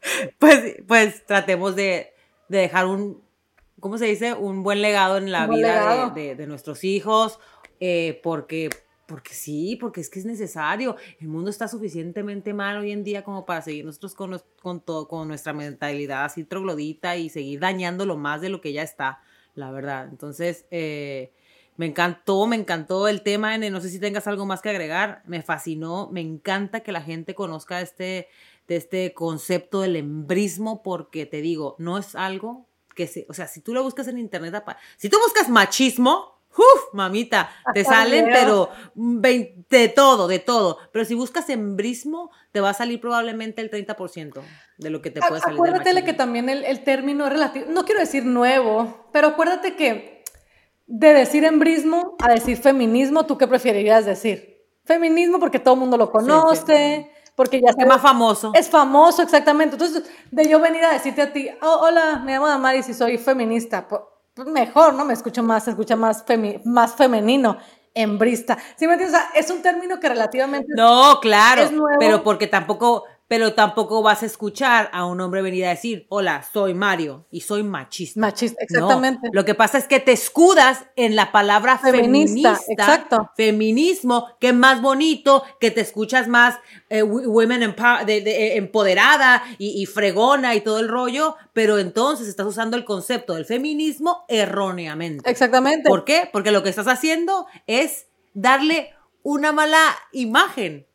pues, 0.38 0.76
pues 0.86 1.26
tratemos 1.26 1.76
de, 1.76 2.12
dejar 2.48 2.86
un, 2.86 3.22
¿cómo 3.80 3.98
se 3.98 4.06
dice? 4.06 4.34
Un 4.34 4.62
buen 4.62 4.82
legado 4.82 5.16
en 5.16 5.32
la 5.32 5.46
vida 5.46 6.10
de, 6.14 6.46
nuestros 6.46 6.84
hijos, 6.84 7.38
eh, 7.80 8.20
porque, 8.22 8.70
porque 9.06 9.34
sí, 9.34 9.76
porque 9.80 10.00
es 10.00 10.10
que 10.10 10.18
es 10.18 10.24
necesario. 10.24 10.96
El 11.20 11.28
mundo 11.28 11.50
está 11.50 11.68
suficientemente 11.68 12.54
mal 12.54 12.78
hoy 12.78 12.92
en 12.92 13.04
día 13.04 13.24
como 13.24 13.46
para 13.46 13.62
seguir 13.62 13.84
nosotros 13.84 14.14
con, 14.14 14.40
con, 14.60 14.80
todo, 14.80 15.08
con 15.08 15.28
nuestra 15.28 15.52
mentalidad 15.52 16.24
así 16.24 16.44
troglodita 16.44 17.16
y 17.16 17.28
seguir 17.28 17.60
dañándolo 17.60 18.16
más 18.16 18.40
de 18.40 18.48
lo 18.48 18.60
que 18.60 18.72
ya 18.72 18.82
está, 18.82 19.20
la 19.54 19.70
verdad. 19.70 20.08
Entonces, 20.08 20.66
eh, 20.70 21.32
me 21.78 21.86
encantó, 21.86 22.48
me 22.48 22.56
encantó 22.56 23.06
el 23.06 23.22
tema, 23.22 23.56
no 23.56 23.80
sé 23.80 23.88
si 23.88 24.00
tengas 24.00 24.26
algo 24.26 24.44
más 24.44 24.60
que 24.62 24.68
agregar, 24.68 25.22
me 25.26 25.42
fascinó, 25.42 26.08
me 26.10 26.20
encanta 26.20 26.80
que 26.80 26.90
la 26.90 27.02
gente 27.02 27.36
conozca 27.36 27.80
este, 27.80 28.26
de 28.68 28.76
este 28.76 29.14
concepto 29.14 29.80
del 29.80 29.96
embrismo, 29.96 30.82
porque 30.82 31.26
te 31.26 31.40
digo, 31.40 31.74
no 31.78 31.98
es 31.98 32.14
algo 32.14 32.68
que 32.94 33.06
se, 33.06 33.26
o 33.28 33.34
sea, 33.34 33.48
si 33.48 33.60
tú 33.60 33.74
lo 33.74 33.82
buscas 33.82 34.08
en 34.08 34.18
internet, 34.18 34.62
si 34.96 35.08
tú 35.08 35.18
buscas 35.18 35.48
machismo, 35.48 36.38
¡Uf, 36.58 36.92
mamita! 36.92 37.50
Te 37.72 37.84
salen, 37.84 38.26
pero 38.32 38.70
de 38.94 39.88
todo, 39.94 40.26
de 40.26 40.40
todo. 40.40 40.78
Pero 40.92 41.04
si 41.04 41.14
buscas 41.14 41.48
embrismo, 41.50 42.32
te 42.50 42.60
va 42.60 42.70
a 42.70 42.74
salir 42.74 43.00
probablemente 43.00 43.60
el 43.60 43.70
30% 43.70 44.42
de 44.78 44.90
lo 44.90 45.00
que 45.00 45.12
te 45.12 45.20
puede 45.20 45.40
salir. 45.40 45.56
Acuérdate 45.56 46.04
que 46.04 46.14
también 46.14 46.48
el, 46.48 46.64
el, 46.64 46.82
término 46.82 47.26
es 47.26 47.32
relativo, 47.32 47.66
no 47.68 47.84
quiero 47.84 48.00
decir 48.00 48.24
nuevo, 48.24 49.08
pero 49.12 49.28
acuérdate 49.28 49.76
que 49.76 50.24
de 50.86 51.12
decir 51.12 51.44
embrismo 51.44 52.16
a 52.18 52.32
decir 52.32 52.56
feminismo, 52.56 53.24
¿tú 53.24 53.38
qué 53.38 53.46
preferirías 53.46 54.04
decir? 54.04 54.66
Feminismo 54.84 55.38
porque 55.38 55.60
todo 55.60 55.74
el 55.74 55.80
mundo 55.80 55.96
lo 55.96 56.10
conoce, 56.10 57.12
porque 57.38 57.60
ya 57.60 57.70
es 57.70 57.86
más 57.86 58.02
famoso. 58.02 58.50
Es 58.52 58.68
famoso, 58.68 59.22
exactamente. 59.22 59.76
Entonces, 59.76 60.02
de 60.32 60.48
yo 60.48 60.58
venir 60.58 60.84
a 60.84 60.92
decirte 60.92 61.22
a 61.22 61.32
ti, 61.32 61.48
oh, 61.62 61.78
hola, 61.82 62.20
me 62.24 62.32
llamo 62.32 62.48
Damaris 62.48 62.88
y 62.88 62.94
soy 62.94 63.16
feminista, 63.16 63.86
pues, 63.86 64.48
mejor, 64.48 64.94
¿no? 64.94 65.04
Me 65.04 65.12
escucho 65.12 65.40
más, 65.44 65.62
se 65.62 65.70
escucha 65.70 65.94
más, 65.94 66.24
más 66.64 66.96
femenino 66.96 67.56
hembrista. 67.94 68.58
¿Sí 68.76 68.88
me 68.88 68.94
entiendes? 68.94 69.20
O 69.20 69.22
sea, 69.22 69.40
es 69.40 69.50
un 69.52 69.62
término 69.62 70.00
que 70.00 70.08
relativamente. 70.08 70.72
No, 70.76 71.20
claro. 71.20 71.62
Es 71.62 71.70
nuevo. 71.70 72.00
Pero 72.00 72.24
porque 72.24 72.48
tampoco, 72.48 73.04
pero 73.28 73.52
tampoco 73.52 74.02
vas 74.02 74.22
a 74.22 74.26
escuchar 74.26 74.88
a 74.92 75.04
un 75.04 75.20
hombre 75.20 75.42
venir 75.42 75.66
a 75.66 75.70
decir, 75.70 76.06
hola, 76.08 76.42
soy 76.42 76.72
Mario 76.72 77.26
y 77.30 77.42
soy 77.42 77.62
machista. 77.62 78.18
Machista, 78.18 78.62
exactamente. 78.62 79.28
Lo 79.32 79.44
que 79.44 79.54
pasa 79.54 79.76
es 79.76 79.86
que 79.86 80.00
te 80.00 80.12
escudas 80.12 80.86
en 80.96 81.14
la 81.14 81.30
palabra 81.30 81.78
feminista, 81.78 82.58
exacto. 82.68 83.30
feminismo, 83.36 84.28
que 84.40 84.48
es 84.48 84.54
más 84.54 84.80
bonito, 84.80 85.44
que 85.60 85.70
te 85.70 85.82
escuchas 85.82 86.26
más 86.26 86.56
eh, 86.88 87.02
women 87.02 87.62
eh, 87.62 88.56
empoderada 88.56 89.44
y, 89.58 89.82
y, 89.82 89.84
fregona 89.84 90.54
y 90.54 90.62
todo 90.62 90.80
el 90.80 90.88
rollo, 90.88 91.36
pero 91.52 91.78
entonces 91.78 92.28
estás 92.28 92.46
usando 92.46 92.78
el 92.78 92.86
concepto 92.86 93.34
del 93.34 93.44
feminismo 93.44 94.24
erróneamente. 94.28 95.30
Exactamente. 95.30 95.86
¿Por 95.86 96.06
qué? 96.06 96.30
Porque 96.32 96.50
lo 96.50 96.62
que 96.62 96.70
estás 96.70 96.88
haciendo 96.88 97.46
es 97.66 98.06
darle 98.32 98.94
una 99.22 99.52
mala 99.52 99.82
imagen 100.12 100.86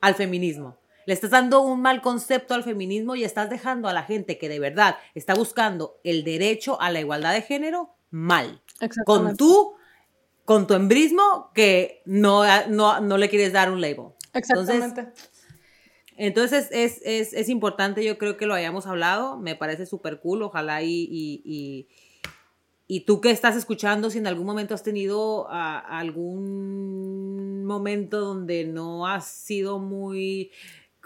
al 0.00 0.16
feminismo. 0.16 0.76
Le 1.06 1.14
estás 1.14 1.30
dando 1.30 1.60
un 1.60 1.80
mal 1.80 2.02
concepto 2.02 2.52
al 2.52 2.64
feminismo 2.64 3.14
y 3.14 3.22
estás 3.22 3.48
dejando 3.48 3.88
a 3.88 3.92
la 3.92 4.02
gente 4.02 4.38
que 4.38 4.48
de 4.48 4.58
verdad 4.58 4.96
está 5.14 5.34
buscando 5.34 6.00
el 6.02 6.24
derecho 6.24 6.80
a 6.80 6.90
la 6.90 7.00
igualdad 7.00 7.32
de 7.32 7.42
género 7.42 7.94
mal. 8.10 8.60
Con 9.04 9.36
tu, 9.36 9.74
con 10.44 10.66
tu 10.66 10.74
embrismo 10.74 11.52
que 11.54 12.02
no, 12.06 12.42
no, 12.68 13.18
le 13.18 13.28
quieres 13.28 13.52
dar 13.52 13.70
un 13.70 13.80
label. 13.80 14.08
Exactamente. 14.34 15.06
Entonces, 16.16 16.68
es, 16.72 17.48
importante, 17.48 18.04
yo 18.04 18.18
creo 18.18 18.36
que 18.36 18.46
lo 18.46 18.54
hayamos 18.54 18.86
hablado, 18.86 19.36
me 19.36 19.54
parece 19.54 19.86
súper 19.86 20.18
cool, 20.18 20.42
ojalá 20.42 20.82
y, 20.82 21.06
y, 21.10 21.88
y, 22.88 23.00
tú 23.00 23.20
que 23.20 23.30
estás 23.30 23.54
escuchando, 23.54 24.10
si 24.10 24.18
en 24.18 24.26
algún 24.26 24.46
momento 24.46 24.74
has 24.74 24.82
tenido 24.82 25.46
algún 25.50 26.46
momento 27.64 28.20
donde 28.20 28.64
no 28.64 29.06
has 29.06 29.26
sido 29.26 29.78
muy 29.78 30.50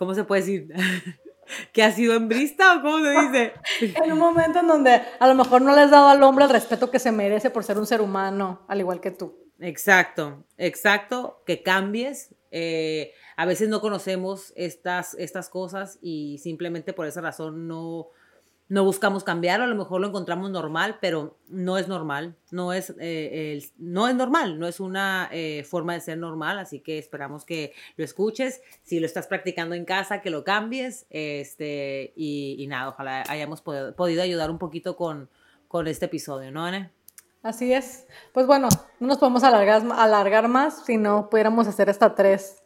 ¿cómo 0.01 0.15
se 0.15 0.25
puede 0.25 0.41
decir? 0.41 0.69
¿Que 1.75 1.83
ha 1.83 1.93
sido 1.93 2.15
embrista 2.15 2.79
o 2.79 2.81
cómo 2.81 3.05
se 3.05 3.11
dice? 3.11 3.53
en 4.03 4.13
un 4.13 4.19
momento 4.19 4.61
en 4.61 4.67
donde 4.67 5.03
a 5.19 5.29
lo 5.29 5.35
mejor 5.35 5.61
no 5.61 5.75
le 5.75 5.83
has 5.83 5.91
dado 5.91 6.09
al 6.09 6.23
hombre 6.23 6.47
el 6.47 6.51
respeto 6.51 6.91
que 6.91 6.99
se 6.99 7.13
merece 7.13 7.51
por 7.51 7.65
ser 7.65 7.77
un 7.77 7.87
ser 7.87 8.01
humano, 8.01 8.65
al 8.67 8.81
igual 8.81 9.03
que 9.03 9.11
tú. 9.11 9.39
Exacto, 9.59 10.47
exacto, 10.57 11.43
que 11.45 11.63
cambies. 11.63 12.35
Eh, 12.51 13.13
a 13.37 13.45
veces 13.45 13.69
no 13.69 13.83
conocemos 13.83 14.55
estas, 14.57 15.13
estas 15.15 15.51
cosas 15.51 15.99
y 16.01 16.39
simplemente 16.39 16.95
por 16.95 17.07
esa 17.07 17.21
razón 17.21 17.69
no, 17.69 18.09
no 18.71 18.85
buscamos 18.85 19.25
cambiarlo, 19.25 19.65
a 19.65 19.69
lo 19.69 19.75
mejor 19.75 20.01
lo 20.01 20.07
encontramos 20.07 20.49
normal, 20.49 20.99
pero 21.01 21.37
no 21.49 21.77
es 21.77 21.89
normal, 21.89 22.37
no 22.53 22.73
es, 22.73 22.95
eh, 23.01 23.69
no 23.79 24.07
es 24.07 24.15
normal, 24.15 24.61
no 24.61 24.69
es 24.69 24.79
una 24.79 25.29
eh, 25.33 25.65
forma 25.69 25.95
de 25.95 26.01
ser 26.01 26.19
normal, 26.19 26.57
así 26.61 26.79
que 26.79 26.97
esperamos 26.97 27.45
que 27.45 27.73
lo 27.97 28.05
escuches, 28.05 28.63
si 28.85 29.01
lo 29.01 29.07
estás 29.07 29.27
practicando 29.27 29.75
en 29.75 29.85
casa, 29.85 30.21
que 30.21 30.31
lo 30.31 30.45
cambies, 30.45 31.05
este, 31.11 32.13
y, 32.15 32.65
nada, 32.69 32.91
ojalá 32.91 33.25
hayamos 33.29 33.61
podido, 33.61 34.23
ayudar 34.23 34.53
un 34.53 34.59
poquito 34.59 34.95
con, 34.95 35.29
con 35.67 35.89
este 35.89 36.07
episodio, 36.07 36.53
¿no, 36.53 36.65
Ana? 36.65 36.93
Así 37.43 37.73
es. 37.73 38.07
Pues 38.33 38.47
bueno, 38.47 38.69
no 39.01 39.09
nos 39.09 39.19
podemos 39.19 39.43
alargar, 39.43 39.83
alargar 39.97 40.47
más 40.47 40.85
si 40.85 40.97
no 40.97 41.29
pudiéramos 41.29 41.67
hacer 41.67 41.91
hasta 41.91 42.15
tres 42.15 42.60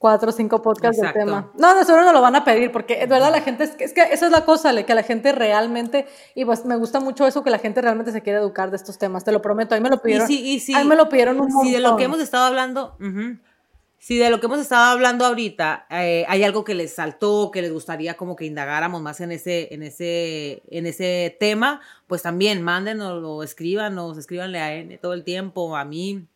cuatro 0.00 0.30
o 0.30 0.32
cinco 0.32 0.62
podcasts 0.62 0.98
del 0.98 1.12
tema. 1.12 1.52
No, 1.58 1.74
no, 1.74 1.84
seguro 1.84 2.06
no 2.06 2.14
lo 2.14 2.22
van 2.22 2.34
a 2.34 2.42
pedir, 2.42 2.72
porque 2.72 3.00
de 3.00 3.06
verdad 3.06 3.30
la 3.30 3.42
gente, 3.42 3.64
es 3.64 3.72
que, 3.72 3.84
es 3.84 3.92
que 3.92 4.00
esa 4.00 4.24
es 4.24 4.32
la 4.32 4.46
cosa, 4.46 4.74
que 4.82 4.94
la 4.94 5.02
gente 5.02 5.30
realmente, 5.30 6.06
y 6.34 6.46
pues 6.46 6.64
me 6.64 6.74
gusta 6.76 7.00
mucho 7.00 7.26
eso, 7.26 7.44
que 7.44 7.50
la 7.50 7.58
gente 7.58 7.82
realmente 7.82 8.10
se 8.10 8.22
quiere 8.22 8.38
educar 8.38 8.70
de 8.70 8.78
estos 8.78 8.96
temas, 8.96 9.24
te 9.24 9.30
lo 9.30 9.42
prometo, 9.42 9.74
ahí 9.74 9.82
me 9.82 9.90
lo 9.90 10.00
pidieron. 10.00 10.26
Y 10.30 10.58
sí, 10.58 10.74
Ahí 10.74 10.86
me 10.86 10.96
lo 10.96 11.10
pidieron 11.10 11.38
un 11.38 11.48
montón. 11.48 11.66
Si 11.66 11.72
de 11.72 11.80
lo 11.80 11.98
que 11.98 12.04
hemos 12.04 12.18
estado 12.18 12.46
hablando, 12.46 12.96
si 13.98 14.16
de 14.16 14.30
lo 14.30 14.40
que 14.40 14.46
hemos 14.46 14.58
estado 14.58 14.84
hablando 14.84 15.26
ahorita 15.26 15.86
eh, 15.90 16.24
hay 16.28 16.44
algo 16.44 16.64
que 16.64 16.74
les 16.74 16.94
saltó, 16.94 17.50
que 17.50 17.60
les 17.60 17.70
gustaría 17.70 18.16
como 18.16 18.36
que 18.36 18.46
indagáramos 18.46 19.02
más 19.02 19.20
en 19.20 19.32
ese, 19.32 19.68
en 19.74 19.82
ese, 19.82 20.62
en 20.70 20.86
ese 20.86 21.36
tema, 21.38 21.82
pues 22.06 22.22
también 22.22 22.62
mándenos 22.62 23.22
o 23.22 23.42
escríbanos, 23.42 24.16
escríbanle 24.16 24.60
a 24.60 24.72
él 24.72 24.98
todo 25.02 25.12
el 25.12 25.24
tiempo, 25.24 25.76
a 25.76 25.84
mí, 25.84 26.26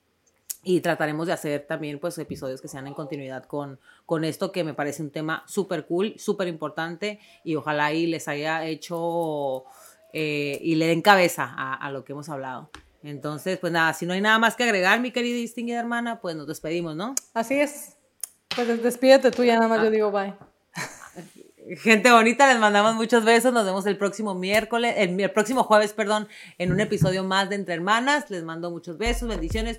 y 0.65 0.81
trataremos 0.81 1.27
de 1.27 1.35
hacer 1.35 1.67
también 1.67 1.99
pues 1.99 2.17
episodios 2.19 2.61
que 2.61 2.69
sean 2.69 2.87
en 2.87 2.95
continuidad 2.95 3.45
con, 3.45 3.79
con 4.07 4.25
esto 4.25 4.51
que 4.51 4.65
me 4.65 4.75
parece 4.75 5.03
un 5.03 5.11
tema 5.11 5.45
súper 5.47 5.87
cool, 5.87 6.15
súper 6.19 6.49
importante 6.49 7.21
y 7.45 7.55
ojalá 7.57 7.93
y 7.93 8.07
les 8.07 8.27
haya 8.29 8.65
hecho 8.65 9.65
eh, 10.13 10.59
y 10.63 10.77
le 10.77 10.87
den 10.87 11.03
cabeza 11.03 11.53
a, 11.55 11.91
lo 11.91 12.05
que 12.05 12.13
hemos 12.13 12.29
hablado. 12.29 12.71
Entonces, 13.03 13.59
pues 13.59 13.73
nada, 13.73 13.93
si 13.93 14.07
no 14.07 14.15
hay 14.15 14.21
nada 14.21 14.39
más 14.39 14.57
que 14.57 14.65
agregar, 14.65 15.01
mi 15.01 15.11
querida 15.11 15.37
y 15.37 15.43
distinguida 15.43 15.79
hermana, 15.79 16.21
pues 16.21 16.35
nos 16.37 16.47
despedimos, 16.47 16.97
¿no? 16.97 17.15
Así 17.35 17.61
es. 17.61 17.97
Pues 18.55 18.83
despídete 18.83 19.31
tú 19.31 19.45
ya 19.45 19.57
nada 19.57 19.69
más, 19.69 19.83
yo 19.83 19.91
digo 19.91 20.11
bye. 20.11 20.35
Gente 21.83 22.11
bonita, 22.11 22.47
les 22.47 22.61
mandamos 22.61 22.95
muchos 22.95 23.25
besos. 23.25 23.53
Nos 23.53 23.65
vemos 23.65 23.85
el 23.87 23.99
próximo 23.99 24.35
miércoles, 24.35 24.95
el, 24.97 25.21
el 25.21 25.31
próximo 25.33 25.65
jueves, 25.65 25.93
perdón, 25.93 26.29
en 26.59 26.73
un 26.73 26.81
episodio 26.81 27.25
más 27.25 27.51
de 27.51 27.57
Entre 27.57 27.75
Hermanas. 27.75 28.31
Les 28.31 28.45
mando 28.45 28.71
muchos 28.71 28.97
besos, 28.97 29.29
bendiciones. 29.29 29.79